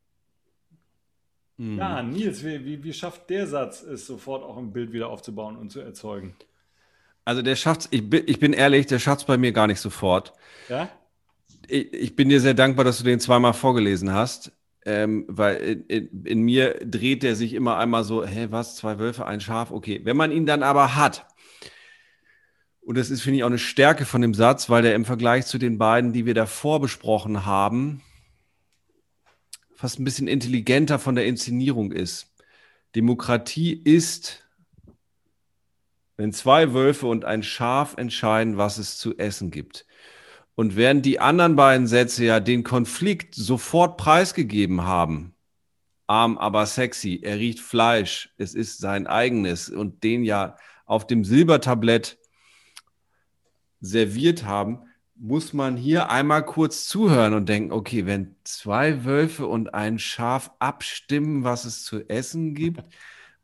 Mhm. 1.58 1.80
Ja, 1.80 2.04
Nils, 2.04 2.44
wie, 2.44 2.64
wie, 2.66 2.84
wie, 2.84 2.94
schafft 2.94 3.30
der 3.30 3.48
Satz 3.48 3.82
es, 3.82 4.06
sofort 4.06 4.44
auch 4.44 4.58
ein 4.58 4.72
Bild 4.72 4.94
wieder 4.94 5.10
aufzubauen 5.10 5.58
und 5.58 5.72
zu 5.72 5.80
erzeugen? 5.80 6.36
Also 7.26 7.42
der 7.42 7.56
schafft 7.56 7.88
ich 7.92 8.10
bin, 8.10 8.24
ich 8.28 8.40
bin 8.40 8.54
ehrlich, 8.54 8.86
der 8.86 9.00
schafft 9.00 9.22
es 9.22 9.28
bei 9.28 9.38
mir 9.38 9.52
gar 9.52 9.68
nicht 9.68 9.80
sofort. 9.80 10.34
Ja? 10.70 10.90
Ich, 11.68 11.92
ich, 11.92 12.16
bin 12.16 12.30
dir 12.30 12.40
sehr 12.40 12.54
dankbar, 12.54 12.86
dass 12.86 13.00
du 13.00 13.04
den 13.04 13.20
zweimal 13.20 13.54
vorgelesen 13.54 14.14
hast. 14.14 14.52
Ähm, 14.86 15.26
weil 15.28 15.58
in, 15.58 15.82
in, 15.88 16.26
in, 16.26 16.42
mir 16.44 16.80
dreht 16.80 17.22
der 17.24 17.36
sich 17.36 17.54
immer 17.54 17.78
einmal 17.78 18.06
so, 18.06 18.26
hä, 18.26 18.48
was, 18.52 18.78
zwei 18.78 19.00
Wölfe, 19.00 19.26
ein 19.26 19.42
Schaf, 19.42 19.72
okay. 19.72 20.00
Wenn 20.06 20.16
man 20.16 20.32
ihn 20.32 20.46
dann 20.46 20.64
aber 20.64 20.96
hat, 20.96 21.26
und 22.80 22.98
das 22.98 23.10
ist, 23.10 23.22
finde 23.22 23.40
ich, 23.40 23.44
auch 23.44 23.48
eine 23.48 23.58
Stärke 23.58 24.06
von 24.06 24.22
dem 24.22 24.34
Satz, 24.34 24.70
weil 24.70 24.84
der 24.84 24.96
im 24.96 25.04
Vergleich 25.04 25.46
zu 25.46 25.58
den 25.58 25.78
beiden, 25.78 26.14
die 26.14 26.26
wir 26.26 26.34
davor 26.34 26.80
besprochen 26.80 27.46
haben, 27.46 28.02
fast 29.78 30.00
ein 30.00 30.04
bisschen 30.04 30.28
intelligenter 30.28 30.98
von 30.98 31.14
der 31.14 31.28
Inszenierung 31.28 31.92
ist. 31.92 32.34
Demokratie 32.96 33.74
ist, 33.74 34.44
wenn 36.18 36.34
zwei 36.34 36.74
Wölfe 36.74 37.06
und 37.06 37.26
ein 37.26 37.44
Schaf 37.44 37.96
entscheiden, 37.96 38.58
was 38.58 38.80
es 38.80 38.98
zu 38.98 39.16
essen 39.20 39.52
gibt. 39.52 39.86
Und 40.56 40.76
während 40.76 41.06
die 41.06 41.20
anderen 41.20 41.56
beiden 41.56 41.86
Sätze 41.86 42.26
ja 42.26 42.40
den 42.40 42.64
Konflikt 42.64 43.36
sofort 43.36 43.98
preisgegeben 43.98 44.82
haben, 44.82 45.36
arm 46.08 46.40
aber 46.40 46.66
sexy, 46.66 47.20
er 47.22 47.38
riecht 47.38 47.60
Fleisch, 47.60 48.34
es 48.38 48.56
ist 48.56 48.80
sein 48.80 49.06
eigenes 49.06 49.70
und 49.70 50.04
den 50.04 50.24
ja 50.24 50.58
auf 50.88 51.06
dem 51.06 51.24
Silbertablett 51.24 52.18
serviert 53.80 54.44
haben, 54.44 54.88
muss 55.20 55.54
man 55.54 55.78
hier 55.78 56.10
einmal 56.10 56.46
kurz 56.46 56.86
zuhören 56.86 57.34
und 57.34 57.50
denken, 57.50 57.72
okay, 57.72 58.06
wenn 58.06 58.36
zwei 58.44 59.06
Wölfe 59.06 59.48
und 59.48 59.74
ein 59.74 60.00
Schaf 60.00 60.52
abstimmen, 60.60 61.44
was 61.44 61.66
es 61.66 61.84
zu 61.84 62.08
essen 62.10 62.54
gibt, 62.54 62.84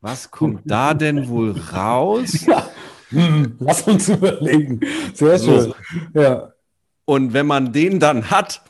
was 0.01 0.31
kommt 0.31 0.61
da 0.65 0.93
denn 0.93 1.27
wohl 1.27 1.51
raus? 1.51 2.45
Ja. 2.45 2.69
Lass 3.59 3.83
uns 3.83 4.09
überlegen. 4.09 4.81
Sehr 5.13 5.39
schön. 5.39 5.73
Ja. 6.13 6.53
Und 7.05 7.33
wenn 7.33 7.45
man 7.45 7.73
den 7.73 7.99
dann 7.99 8.29
hat, 8.29 8.61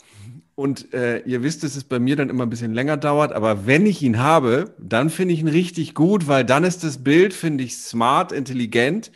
und 0.55 0.93
äh, 0.93 1.19
ihr 1.19 1.41
wisst, 1.41 1.63
dass 1.63 1.75
es 1.75 1.83
bei 1.83 1.99
mir 1.99 2.15
dann 2.15 2.29
immer 2.29 2.45
ein 2.45 2.49
bisschen 2.49 2.73
länger 2.73 2.97
dauert, 2.97 3.31
aber 3.31 3.65
wenn 3.65 3.85
ich 3.85 4.01
ihn 4.01 4.19
habe, 4.19 4.75
dann 4.77 5.09
finde 5.09 5.33
ich 5.33 5.39
ihn 5.39 5.47
richtig 5.47 5.95
gut, 5.95 6.27
weil 6.27 6.45
dann 6.45 6.63
ist 6.63 6.83
das 6.83 7.03
Bild, 7.03 7.33
finde 7.33 7.63
ich, 7.63 7.77
smart, 7.77 8.31
intelligent 8.31 9.11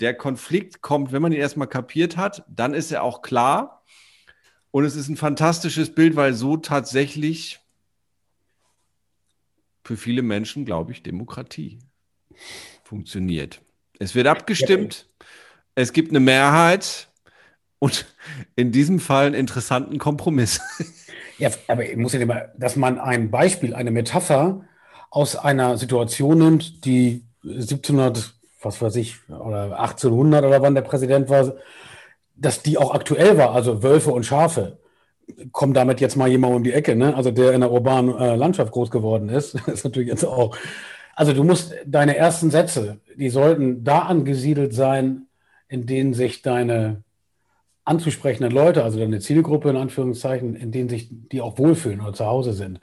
der 0.00 0.14
Konflikt 0.14 0.80
kommt, 0.80 1.12
wenn 1.12 1.22
man 1.22 1.32
ihn 1.32 1.40
erstmal 1.40 1.68
kapiert 1.68 2.16
hat, 2.16 2.44
dann 2.48 2.74
ist 2.74 2.90
er 2.90 3.02
auch 3.02 3.22
klar. 3.22 3.84
Und 4.70 4.84
es 4.84 4.96
ist 4.96 5.08
ein 5.08 5.16
fantastisches 5.16 5.94
Bild, 5.94 6.16
weil 6.16 6.32
so 6.32 6.56
tatsächlich 6.56 7.60
für 9.84 9.96
viele 9.96 10.22
Menschen, 10.22 10.64
glaube 10.64 10.92
ich, 10.92 11.02
Demokratie 11.02 11.80
funktioniert. 12.84 13.60
Es 13.98 14.14
wird 14.14 14.26
abgestimmt, 14.26 15.08
es 15.74 15.92
gibt 15.92 16.10
eine 16.10 16.20
Mehrheit 16.20 17.08
und 17.78 18.06
in 18.56 18.72
diesem 18.72 19.00
Fall 19.00 19.26
einen 19.26 19.34
interessanten 19.34 19.98
Kompromiss. 19.98 20.60
Ja, 21.38 21.50
aber 21.68 21.88
ich 21.88 21.96
muss 21.96 22.12
ja 22.12 22.20
immer, 22.20 22.48
dass 22.56 22.76
man 22.76 22.98
ein 22.98 23.30
Beispiel, 23.30 23.74
eine 23.74 23.90
Metapher 23.90 24.64
aus 25.10 25.36
einer 25.36 25.78
Situation 25.78 26.38
nimmt, 26.38 26.84
die 26.84 27.24
1700 27.42 28.39
was 28.62 28.80
weiß 28.80 28.96
ich, 28.96 29.16
oder 29.28 29.78
1800 29.78 30.44
oder 30.44 30.62
wann 30.62 30.74
der 30.74 30.82
Präsident 30.82 31.28
war, 31.28 31.54
dass 32.36 32.62
die 32.62 32.78
auch 32.78 32.94
aktuell 32.94 33.36
war, 33.36 33.54
also 33.54 33.82
Wölfe 33.82 34.12
und 34.12 34.24
Schafe. 34.24 34.78
Kommt 35.52 35.76
damit 35.76 36.00
jetzt 36.00 36.16
mal 36.16 36.28
jemand 36.28 36.56
um 36.56 36.64
die 36.64 36.72
Ecke, 36.72 36.96
ne? 36.96 37.14
Also 37.14 37.30
der 37.30 37.52
in 37.52 37.60
der 37.60 37.70
urbanen 37.70 38.16
äh, 38.18 38.34
Landschaft 38.34 38.72
groß 38.72 38.90
geworden 38.90 39.28
ist, 39.28 39.54
ist 39.68 39.84
natürlich 39.84 40.08
jetzt 40.08 40.24
auch. 40.24 40.56
Also 41.14 41.32
du 41.32 41.44
musst 41.44 41.74
deine 41.86 42.16
ersten 42.16 42.50
Sätze, 42.50 43.00
die 43.16 43.30
sollten 43.30 43.84
da 43.84 44.00
angesiedelt 44.00 44.74
sein, 44.74 45.26
in 45.68 45.86
denen 45.86 46.14
sich 46.14 46.42
deine 46.42 47.04
anzusprechenden 47.84 48.52
Leute, 48.52 48.84
also 48.84 48.98
deine 48.98 49.20
Zielgruppe 49.20 49.70
in 49.70 49.76
Anführungszeichen, 49.76 50.56
in 50.56 50.72
denen 50.72 50.88
sich 50.88 51.08
die 51.10 51.40
auch 51.40 51.58
wohlfühlen 51.58 52.00
oder 52.00 52.12
zu 52.12 52.26
Hause 52.26 52.52
sind. 52.52 52.80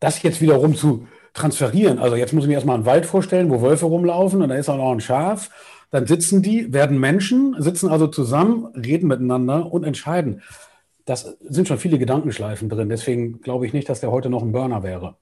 Das 0.00 0.22
jetzt 0.22 0.40
wiederum 0.40 0.74
zu 0.74 1.06
transferieren. 1.36 1.98
Also 1.98 2.16
jetzt 2.16 2.32
muss 2.32 2.44
ich 2.44 2.48
mir 2.48 2.54
erstmal 2.54 2.76
einen 2.76 2.86
Wald 2.86 3.06
vorstellen, 3.06 3.50
wo 3.50 3.62
Wölfe 3.62 3.86
rumlaufen 3.86 4.42
und 4.42 4.48
da 4.48 4.56
ist 4.56 4.68
auch 4.68 4.76
noch 4.76 4.90
ein 4.90 5.00
Schaf. 5.00 5.50
Dann 5.90 6.06
sitzen 6.06 6.42
die, 6.42 6.72
werden 6.72 6.98
Menschen, 6.98 7.54
sitzen 7.58 7.88
also 7.88 8.08
zusammen, 8.08 8.66
reden 8.74 9.06
miteinander 9.06 9.70
und 9.70 9.84
entscheiden. 9.84 10.42
Das 11.04 11.36
sind 11.40 11.68
schon 11.68 11.78
viele 11.78 11.98
Gedankenschleifen 11.98 12.68
drin. 12.68 12.88
Deswegen 12.88 13.40
glaube 13.40 13.66
ich 13.66 13.72
nicht, 13.72 13.88
dass 13.88 14.00
der 14.00 14.10
heute 14.10 14.30
noch 14.30 14.42
ein 14.42 14.50
Burner 14.50 14.82
wäre. 14.82 15.16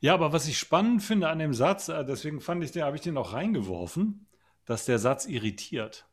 Ja, 0.00 0.12
aber 0.12 0.32
was 0.32 0.46
ich 0.46 0.58
spannend 0.58 1.02
finde 1.02 1.28
an 1.28 1.38
dem 1.38 1.54
Satz, 1.54 1.88
äh, 1.88 2.04
deswegen 2.04 2.40
fand 2.40 2.62
ich 2.62 2.72
den, 2.72 2.82
habe 2.82 2.96
ich 2.96 3.02
den 3.02 3.16
auch 3.16 3.32
reingeworfen, 3.32 4.26
dass 4.66 4.84
der 4.84 4.98
Satz 4.98 5.24
irritiert. 5.24 6.06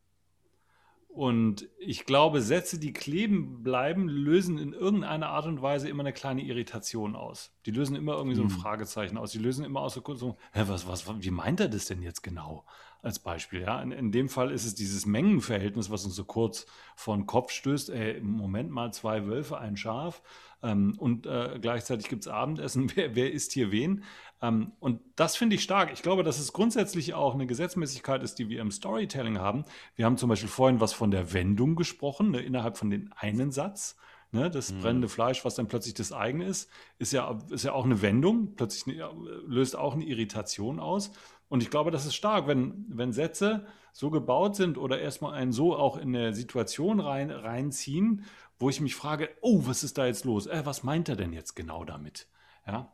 Und 1.13 1.70
ich 1.77 2.05
glaube, 2.05 2.41
Sätze, 2.41 2.79
die 2.79 2.91
kleben 2.91 3.62
bleiben, 3.62 4.10
lösen 4.10 4.58
in 4.58 4.74
irgendeiner 4.74 5.29
Art 5.29 5.46
und 5.46 5.62
Weise 5.62 5.88
immer 5.88 6.01
eine 6.01 6.12
kleine 6.12 6.41
Irritation 6.41 7.15
aus. 7.15 7.51
Die 7.67 7.72
lösen 7.72 7.96
immer 7.96 8.13
irgendwie 8.13 8.36
so 8.36 8.41
ein 8.41 8.50
hm. 8.50 8.58
Fragezeichen 8.58 9.17
aus. 9.20 9.32
Die 9.32 9.38
lösen 9.38 9.63
immer 9.63 9.82
aus 9.82 9.93
so, 9.93 10.15
so 10.15 10.38
hä, 10.53 10.63
was, 10.65 10.88
was, 10.88 11.05
wie 11.24 11.29
meint 11.29 11.60
er 11.60 11.70
das 11.70 11.86
denn 11.86 12.01
jetzt 12.01 12.24
genau? 12.24 12.65
als 13.03 13.20
Beispiel. 13.20 13.62
Ja? 13.62 13.82
In, 13.82 13.91
in, 13.91 14.12
dem 14.12 14.29
Fall 14.29 14.50
ist 14.50 14.65
es 14.65 14.75
dieses 14.75 15.05
Mengenverhältnis, 15.05 15.91
was 15.91 16.05
uns 16.05 16.15
so 16.15 16.24
kurz 16.24 16.65
vor 16.96 17.15
den 17.15 17.25
Kopf 17.25 17.51
stößt. 17.51 17.89
Ey, 17.89 18.17
Im 18.17 18.29
Moment 18.32 18.72
mal 18.72 18.93
zwei 18.93 19.27
Wölfe, 19.27 19.58
ein 19.60 19.77
Schaf 19.77 20.22
ähm, 20.63 20.96
und 20.98 21.27
äh, 21.27 21.60
gleichzeitig 21.62 22.08
gibt 22.08 22.24
es 22.24 22.27
Abendessen. 22.27 22.91
Wer, 22.96 23.15
wer 23.15 23.32
isst 23.32 23.51
hier 23.51 23.72
wen? 23.72 24.03
Ähm, 24.41 24.72
und 24.79 25.01
das 25.15 25.36
finde 25.36 25.55
ich 25.55 25.63
stark. 25.63 25.91
Ich 25.93 26.01
glaube, 26.01 26.24
dass 26.24 26.39
es 26.39 26.53
grundsätzlich 26.53 27.13
auch 27.13 27.34
eine 27.34 27.46
Gesetzmäßigkeit 27.46 28.24
ist, 28.24 28.39
die 28.39 28.50
wir 28.50 28.62
im 28.62 28.72
Storytelling 28.72 29.39
haben. 29.39 29.65
Wir 29.96 30.05
haben 30.05 30.17
zum 30.17 30.29
Beispiel 30.29 30.50
vorhin 30.50 30.79
was 30.79 30.93
von 30.93 31.12
der 31.12 31.34
Wendung 31.34 31.75
gesprochen, 31.75 32.32
ne, 32.32 32.39
innerhalb 32.39 32.77
von 32.77 32.89
den 32.89 33.12
einen 33.15 33.51
Satz. 33.51 33.98
Ne, 34.32 34.50
das 34.50 34.72
mhm. 34.72 34.82
brennende 34.82 35.10
Fleisch, 35.10 35.46
was 35.46 35.53
dann 35.53 35.67
plötzlich 35.67 35.93
das 35.93 36.12
eigene 36.12 36.46
ist, 36.46 36.67
ist 36.98 37.13
ja, 37.13 37.38
ist 37.51 37.65
ja 37.65 37.74
auch 37.74 37.86
eine 37.86 38.01
Wendung, 38.01 38.55
plötzlich 38.55 39.00
eine, 39.00 39.12
löst 39.46 39.75
auch 39.77 39.93
eine 39.93 40.05
Irritation 40.05 40.79
aus. 40.79 41.12
Und 41.50 41.62
ich 41.62 41.70
glaube, 41.70 41.91
das 41.91 42.08
ist 42.08 42.15
stark, 42.15 42.48
wenn, 42.48 42.86
wenn 42.89 43.13
Sätze 43.13 43.67
so 43.91 44.10
gebaut 44.10 44.55
sind 44.55 44.79
oder 44.79 45.00
erstmal 45.00 45.36
einen 45.36 45.51
so 45.51 45.75
auch 45.75 45.98
in 45.98 46.15
eine 46.15 46.34
Situation 46.34 47.00
rein, 47.00 47.29
reinziehen, 47.29 48.25
wo 48.63 48.70
ich 48.70 48.79
mich 48.79 48.96
frage, 48.96 49.29
oh, 49.41 49.63
was 49.65 49.84
ist 49.84 49.98
da 49.98 50.05
jetzt 50.05 50.24
los? 50.24 50.48
Äh, 50.48 50.62
was 50.63 50.84
meint 50.84 51.10
er 51.10 51.17
denn 51.17 51.34
jetzt 51.34 51.53
genau 51.53 51.84
damit? 51.84 52.27
Ja. 52.65 52.91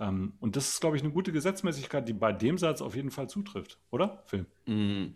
Ähm, 0.00 0.32
und 0.40 0.56
das 0.56 0.68
ist, 0.68 0.80
glaube 0.80 0.96
ich, 0.96 1.02
eine 1.02 1.12
gute 1.12 1.30
Gesetzmäßigkeit, 1.30 2.08
die 2.08 2.12
bei 2.12 2.32
dem 2.32 2.58
Satz 2.58 2.82
auf 2.82 2.96
jeden 2.96 3.12
Fall 3.12 3.28
zutrifft, 3.28 3.78
oder, 3.90 4.24
Phil? 4.26 4.46
Mhm. 4.66 5.14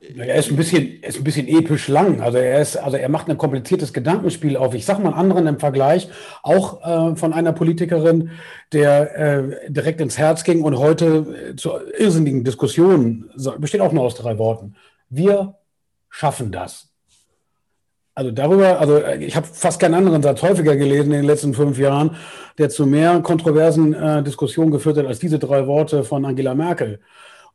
Er 0.00 0.36
ist 0.36 0.50
ein 0.50 0.56
bisschen, 0.56 1.02
ist 1.02 1.16
ein 1.16 1.24
bisschen 1.24 1.48
episch 1.48 1.88
lang. 1.88 2.20
Also 2.20 2.38
er 2.38 2.60
ist, 2.60 2.76
also 2.76 2.98
er 2.98 3.08
macht 3.08 3.28
ein 3.28 3.38
kompliziertes 3.38 3.92
Gedankenspiel 3.92 4.56
auf. 4.56 4.74
Ich 4.74 4.84
sage 4.84 5.02
mal 5.02 5.08
einen 5.08 5.18
anderen 5.18 5.46
im 5.48 5.58
Vergleich, 5.58 6.08
auch 6.42 7.12
äh, 7.12 7.16
von 7.16 7.32
einer 7.32 7.52
Politikerin, 7.52 8.30
der 8.72 9.18
äh, 9.18 9.72
direkt 9.72 10.00
ins 10.00 10.18
Herz 10.18 10.44
ging 10.44 10.62
und 10.62 10.78
heute 10.78 11.50
äh, 11.50 11.56
zu 11.56 11.72
irrsinnigen 11.98 12.44
Diskussionen 12.44 13.30
besteht 13.58 13.80
auch 13.80 13.92
nur 13.92 14.04
aus 14.04 14.14
drei 14.14 14.38
Worten. 14.38 14.76
Wir 15.08 15.56
schaffen 16.10 16.52
das. 16.52 16.88
Also 18.18 18.32
darüber, 18.32 18.80
also 18.80 18.96
äh, 18.96 19.24
ich 19.24 19.36
habe 19.36 19.46
fast 19.46 19.78
keinen 19.78 19.94
anderen 19.94 20.24
Satz 20.24 20.42
häufiger 20.42 20.74
gelesen 20.74 21.12
in 21.12 21.20
den 21.20 21.24
letzten 21.24 21.54
fünf 21.54 21.78
Jahren, 21.78 22.16
der 22.58 22.68
zu 22.68 22.84
mehr 22.84 23.20
kontroversen 23.20 23.94
äh, 23.94 24.24
Diskussionen 24.24 24.72
geführt 24.72 24.96
hat 24.96 25.06
als 25.06 25.20
diese 25.20 25.38
drei 25.38 25.68
Worte 25.68 26.02
von 26.02 26.24
Angela 26.24 26.56
Merkel. 26.56 26.98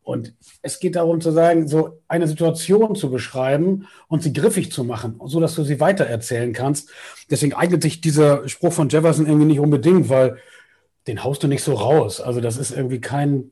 Und 0.04 0.34
es 0.62 0.80
geht 0.80 0.96
darum 0.96 1.20
zu 1.20 1.32
sagen, 1.32 1.68
so 1.68 2.00
eine 2.08 2.30
Situation 2.30 2.96
zu 2.96 3.12
beschreiben 3.12 3.90
und 4.08 4.24
sie 4.24 4.32
griffig 4.32 4.72
zu 4.72 4.86
machen, 4.86 5.20
so 5.26 5.42
dass 5.42 5.54
du 5.54 5.66
sie 5.66 5.82
weitererzählen 5.82 6.54
kannst. 6.54 6.90
Deswegen 7.30 7.56
eignet 7.56 7.84
sich 7.84 8.00
dieser 8.00 8.48
Spruch 8.48 8.72
von 8.72 8.88
Jefferson 8.88 9.26
irgendwie 9.26 9.48
nicht 9.48 9.60
unbedingt, 9.60 10.08
weil 10.08 10.38
den 11.08 11.26
haust 11.26 11.44
du 11.44 11.50
nicht 11.50 11.64
so 11.64 11.74
raus. 11.74 12.22
Also 12.22 12.40
das 12.40 12.56
ist 12.56 12.72
irgendwie 12.72 13.02
kein, 13.02 13.52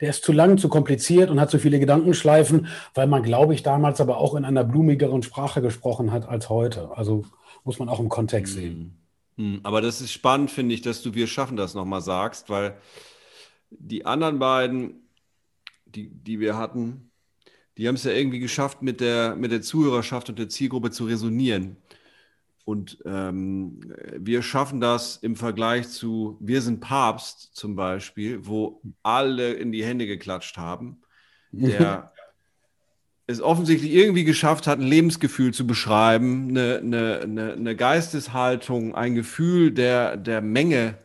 der 0.00 0.10
ist 0.10 0.24
zu 0.24 0.32
lang, 0.32 0.58
zu 0.58 0.68
kompliziert 0.68 1.30
und 1.30 1.40
hat 1.40 1.50
zu 1.50 1.58
viele 1.58 1.78
Gedankenschleifen, 1.78 2.66
weil 2.94 3.06
man, 3.06 3.22
glaube 3.22 3.54
ich, 3.54 3.62
damals 3.62 4.00
aber 4.00 4.18
auch 4.18 4.34
in 4.34 4.44
einer 4.44 4.64
blumigeren 4.64 5.22
Sprache 5.22 5.62
gesprochen 5.62 6.12
hat 6.12 6.28
als 6.28 6.48
heute. 6.48 6.90
Also 6.96 7.24
muss 7.64 7.78
man 7.78 7.88
auch 7.88 8.00
im 8.00 8.08
Kontext 8.08 8.54
sehen. 8.54 8.98
Hm. 9.36 9.54
hm. 9.54 9.60
Aber 9.62 9.80
das 9.80 10.00
ist 10.00 10.12
spannend, 10.12 10.50
finde 10.50 10.74
ich, 10.74 10.82
dass 10.82 11.02
du 11.02 11.14
wir 11.14 11.26
schaffen 11.26 11.56
das 11.56 11.74
nochmal 11.74 12.00
sagst, 12.00 12.50
weil 12.50 12.76
die 13.70 14.06
anderen 14.06 14.38
beiden 14.38 15.06
die, 15.86 16.10
die 16.10 16.40
wir 16.40 16.56
hatten, 16.56 17.10
die 17.76 17.88
haben 17.88 17.94
es 17.94 18.04
ja 18.04 18.12
irgendwie 18.12 18.38
geschafft, 18.38 18.82
mit 18.82 19.00
der, 19.00 19.36
mit 19.36 19.52
der 19.52 19.62
Zuhörerschaft 19.62 20.28
und 20.28 20.38
der 20.38 20.48
Zielgruppe 20.48 20.90
zu 20.90 21.04
resonieren. 21.04 21.76
Und 22.66 22.98
ähm, 23.04 23.78
wir 24.18 24.42
schaffen 24.42 24.80
das 24.80 25.18
im 25.18 25.36
Vergleich 25.36 25.88
zu 25.88 26.36
Wir 26.40 26.60
sind 26.60 26.80
Papst 26.80 27.54
zum 27.54 27.76
Beispiel, 27.76 28.44
wo 28.44 28.82
alle 29.04 29.52
in 29.52 29.70
die 29.70 29.84
Hände 29.84 30.04
geklatscht 30.04 30.56
haben, 30.56 31.00
der 31.52 32.12
es 33.28 33.40
offensichtlich 33.40 33.92
irgendwie 33.92 34.24
geschafft 34.24 34.66
hat, 34.66 34.80
ein 34.80 34.86
Lebensgefühl 34.86 35.54
zu 35.54 35.64
beschreiben, 35.64 36.48
eine, 36.48 36.78
eine, 36.78 37.20
eine, 37.20 37.52
eine 37.52 37.76
Geisteshaltung, 37.76 38.96
ein 38.96 39.14
Gefühl 39.14 39.70
der, 39.70 40.16
der 40.16 40.42
Menge 40.42 40.98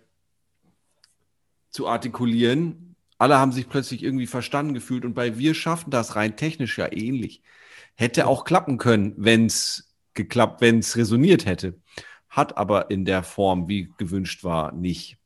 zu 1.69 1.87
artikulieren, 1.87 2.95
alle 3.19 3.37
haben 3.37 3.51
sich 3.51 3.69
plötzlich 3.69 4.01
irgendwie 4.01 4.25
verstanden 4.25 4.73
gefühlt. 4.73 5.05
Und 5.05 5.13
bei 5.13 5.37
Wir 5.37 5.53
schaffen 5.53 5.91
das 5.91 6.15
rein 6.15 6.37
technisch 6.37 6.79
ja 6.79 6.91
ähnlich. 6.91 7.43
Hätte 7.93 8.25
auch 8.25 8.45
klappen 8.45 8.79
können, 8.79 9.13
wenn 9.15 9.45
es 9.45 9.90
geklappt, 10.13 10.61
wenn 10.61 10.79
es 10.79 10.97
resoniert 10.97 11.45
hätte. 11.45 11.75
Hat 12.29 12.57
aber 12.57 12.91
in 12.91 13.05
der 13.05 13.23
Form, 13.23 13.67
wie 13.67 13.91
gewünscht 13.97 14.43
war, 14.43 14.71
nicht. 14.71 15.17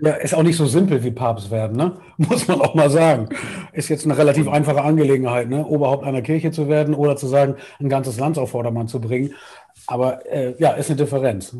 Ja, 0.00 0.12
ist 0.12 0.34
auch 0.34 0.42
nicht 0.42 0.56
so 0.56 0.66
simpel 0.66 1.02
wie 1.02 1.10
Papst 1.10 1.50
werden, 1.50 1.76
ne? 1.76 1.98
Muss 2.18 2.46
man 2.46 2.60
auch 2.60 2.74
mal 2.74 2.90
sagen. 2.90 3.28
Ist 3.72 3.88
jetzt 3.88 4.04
eine 4.04 4.16
relativ 4.16 4.48
einfache 4.48 4.82
Angelegenheit, 4.82 5.48
ne? 5.48 5.64
Oberhaupt 5.64 6.04
einer 6.04 6.22
Kirche 6.22 6.50
zu 6.50 6.68
werden 6.68 6.94
oder 6.94 7.16
zu 7.16 7.26
sagen, 7.26 7.56
ein 7.80 7.88
ganzes 7.88 8.18
Land 8.18 8.38
auf 8.38 8.50
Vordermann 8.50 8.88
zu 8.88 9.00
bringen. 9.00 9.34
Aber 9.86 10.26
äh, 10.26 10.54
ja, 10.58 10.72
ist 10.72 10.90
eine 10.90 10.96
Differenz. 10.96 11.56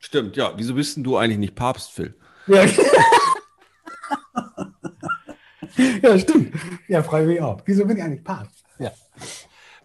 Stimmt, 0.00 0.36
ja. 0.36 0.52
Wieso 0.56 0.74
bist 0.74 0.96
denn 0.96 1.04
du 1.04 1.16
eigentlich 1.16 1.38
nicht 1.38 1.54
Papst, 1.54 1.92
Phil? 1.92 2.14
Ja. 2.46 2.64
ja, 6.02 6.18
stimmt. 6.18 6.54
Ja, 6.88 7.02
frage 7.02 7.26
mich 7.26 7.40
auch. 7.40 7.60
Wieso 7.64 7.84
bin 7.84 7.96
ich 7.96 8.02
eigentlich 8.02 8.24
Papst? 8.24 8.64
Ja. 8.78 8.92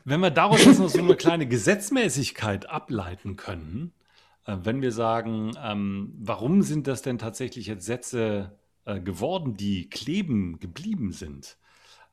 Wenn 0.04 0.20
wir 0.20 0.32
daraus 0.32 0.66
jetzt 0.66 0.80
noch 0.80 0.90
so 0.90 1.00
eine 1.00 1.16
kleine 1.16 1.48
Gesetzmäßigkeit 1.48 2.70
ableiten 2.70 3.36
können, 3.36 3.94
äh, 4.46 4.58
wenn 4.64 4.82
wir 4.82 4.92
sagen, 4.92 5.52
ähm, 5.62 6.14
warum 6.20 6.62
sind 6.62 6.88
das 6.88 7.02
denn 7.02 7.18
tatsächlich 7.18 7.68
jetzt 7.68 7.86
Sätze 7.86 8.58
äh, 8.86 9.00
geworden, 9.00 9.56
die 9.56 9.90
kleben 9.90 10.60
geblieben 10.60 11.12
sind? 11.12 11.58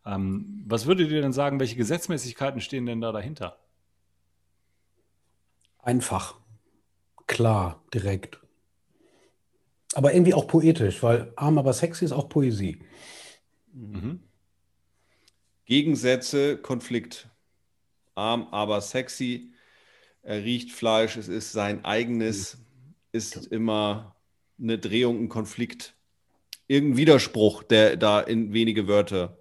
Ähm, 0.04 0.64
was 0.66 0.86
würdet 0.86 1.10
ihr 1.10 1.22
denn 1.22 1.32
sagen, 1.32 1.60
welche 1.60 1.76
Gesetzmäßigkeiten 1.76 2.60
stehen 2.60 2.86
denn 2.86 3.00
da 3.00 3.12
dahinter? 3.12 3.58
Einfach, 5.78 6.36
klar, 7.26 7.82
direkt. 7.94 8.40
Aber 9.94 10.12
irgendwie 10.12 10.34
auch 10.34 10.46
poetisch, 10.46 11.02
weil 11.02 11.32
arm 11.36 11.56
aber 11.56 11.72
sexy 11.72 12.04
ist 12.04 12.12
auch 12.12 12.28
Poesie. 12.28 12.82
Mhm. 13.72 14.20
Gegensätze, 15.64 16.58
Konflikt. 16.58 17.28
Arm, 18.18 18.48
aber 18.50 18.80
sexy. 18.80 19.52
Er 20.22 20.44
riecht 20.44 20.72
Fleisch, 20.72 21.16
es 21.16 21.28
ist 21.28 21.52
sein 21.52 21.84
eigenes, 21.84 22.58
ist 23.12 23.46
immer 23.46 24.16
eine 24.60 24.78
Drehung, 24.78 25.24
ein 25.24 25.28
Konflikt. 25.28 25.94
Irgendein 26.66 26.98
Widerspruch, 26.98 27.62
der 27.62 27.96
da 27.96 28.20
in 28.20 28.52
wenige 28.52 28.88
Wörter 28.88 29.38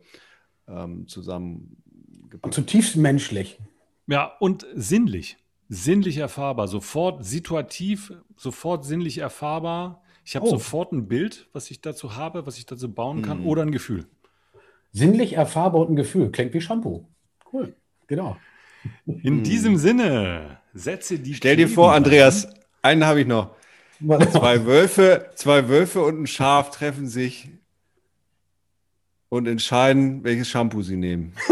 ähm, 0.68 1.08
zusammengepackt 1.08 2.44
Und 2.44 2.54
zutiefst 2.54 2.96
menschlich. 2.96 3.60
Ja, 4.08 4.32
und 4.40 4.66
sinnlich. 4.74 5.38
Sinnlich 5.68 6.18
erfahrbar. 6.18 6.70
Sofort 6.70 7.26
situativ, 7.26 8.14
sofort 8.38 8.86
sinnlich 8.86 9.18
erfahrbar. 9.18 10.02
Ich 10.24 10.36
habe 10.36 10.46
oh. 10.46 10.52
sofort 10.52 10.94
ein 10.94 11.08
Bild, 11.08 11.50
was 11.52 11.70
ich 11.72 11.82
dazu 11.82 12.16
habe, 12.16 12.46
was 12.46 12.58
ich 12.58 12.66
dazu 12.66 12.94
bauen 12.94 13.22
kann, 13.22 13.42
mhm. 13.42 13.48
oder 13.48 13.64
ein 13.64 13.72
Gefühl. 13.72 14.06
Sinnlich 14.94 15.34
erfahrbar 15.34 15.82
und 15.82 15.92
ein 15.92 15.96
Gefühl. 15.98 16.32
Klingt 16.32 16.54
wie 16.54 16.62
Shampoo. 16.62 17.06
Cool, 17.52 17.76
genau. 18.08 18.38
In 19.06 19.44
diesem 19.44 19.78
Sinne, 19.78 20.60
setze 20.74 21.20
die. 21.20 21.36
Stell 21.36 21.56
dir 21.56 21.70
vor, 21.70 21.94
Andreas, 21.94 22.48
einen 22.82 23.06
habe 23.06 23.22
ich 23.22 23.28
noch. 23.28 23.56
Zwei 24.00 24.66
Wölfe, 24.66 25.32
zwei 25.36 25.70
Wölfe 25.70 26.04
und 26.04 26.22
ein 26.22 26.28
Schaf 26.28 26.70
treffen 26.72 27.08
sich 27.08 27.50
und 29.30 29.48
entscheiden, 29.48 30.24
welches 30.24 30.50
Shampoo 30.50 30.84
sie 30.84 30.98
nehmen. 30.98 31.34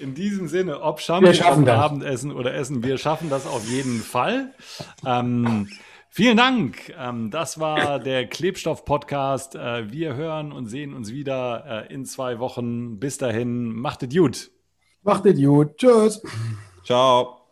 In 0.00 0.14
diesem 0.14 0.48
Sinne, 0.48 0.80
ob 0.82 1.00
Shampoo, 1.00 1.28
Abendessen 1.70 2.32
oder 2.32 2.54
Essen, 2.54 2.82
wir 2.82 2.96
schaffen 2.98 3.30
das 3.30 3.46
auf 3.46 3.68
jeden 3.68 4.00
Fall. 4.00 4.52
Ähm, 5.04 5.68
Vielen 6.16 6.38
Dank. 6.38 6.94
Ähm, 6.98 7.30
das 7.30 7.60
war 7.60 7.98
der 7.98 8.26
Klebstoff-Podcast. 8.26 9.54
Äh, 9.54 9.92
wir 9.92 10.14
hören 10.14 10.50
und 10.50 10.64
sehen 10.64 10.94
uns 10.94 11.12
wieder 11.12 11.86
äh, 11.90 11.92
in 11.92 12.06
zwei 12.06 12.38
Wochen. 12.38 12.98
Bis 12.98 13.18
dahin, 13.18 13.66
macht 13.74 14.02
es 14.02 14.08
gut. 14.08 14.50
Macht 15.06 15.24
es 15.26 15.40
gut. 15.40 15.76
Tschüss. 15.78 16.20
Ciao. 16.84 17.45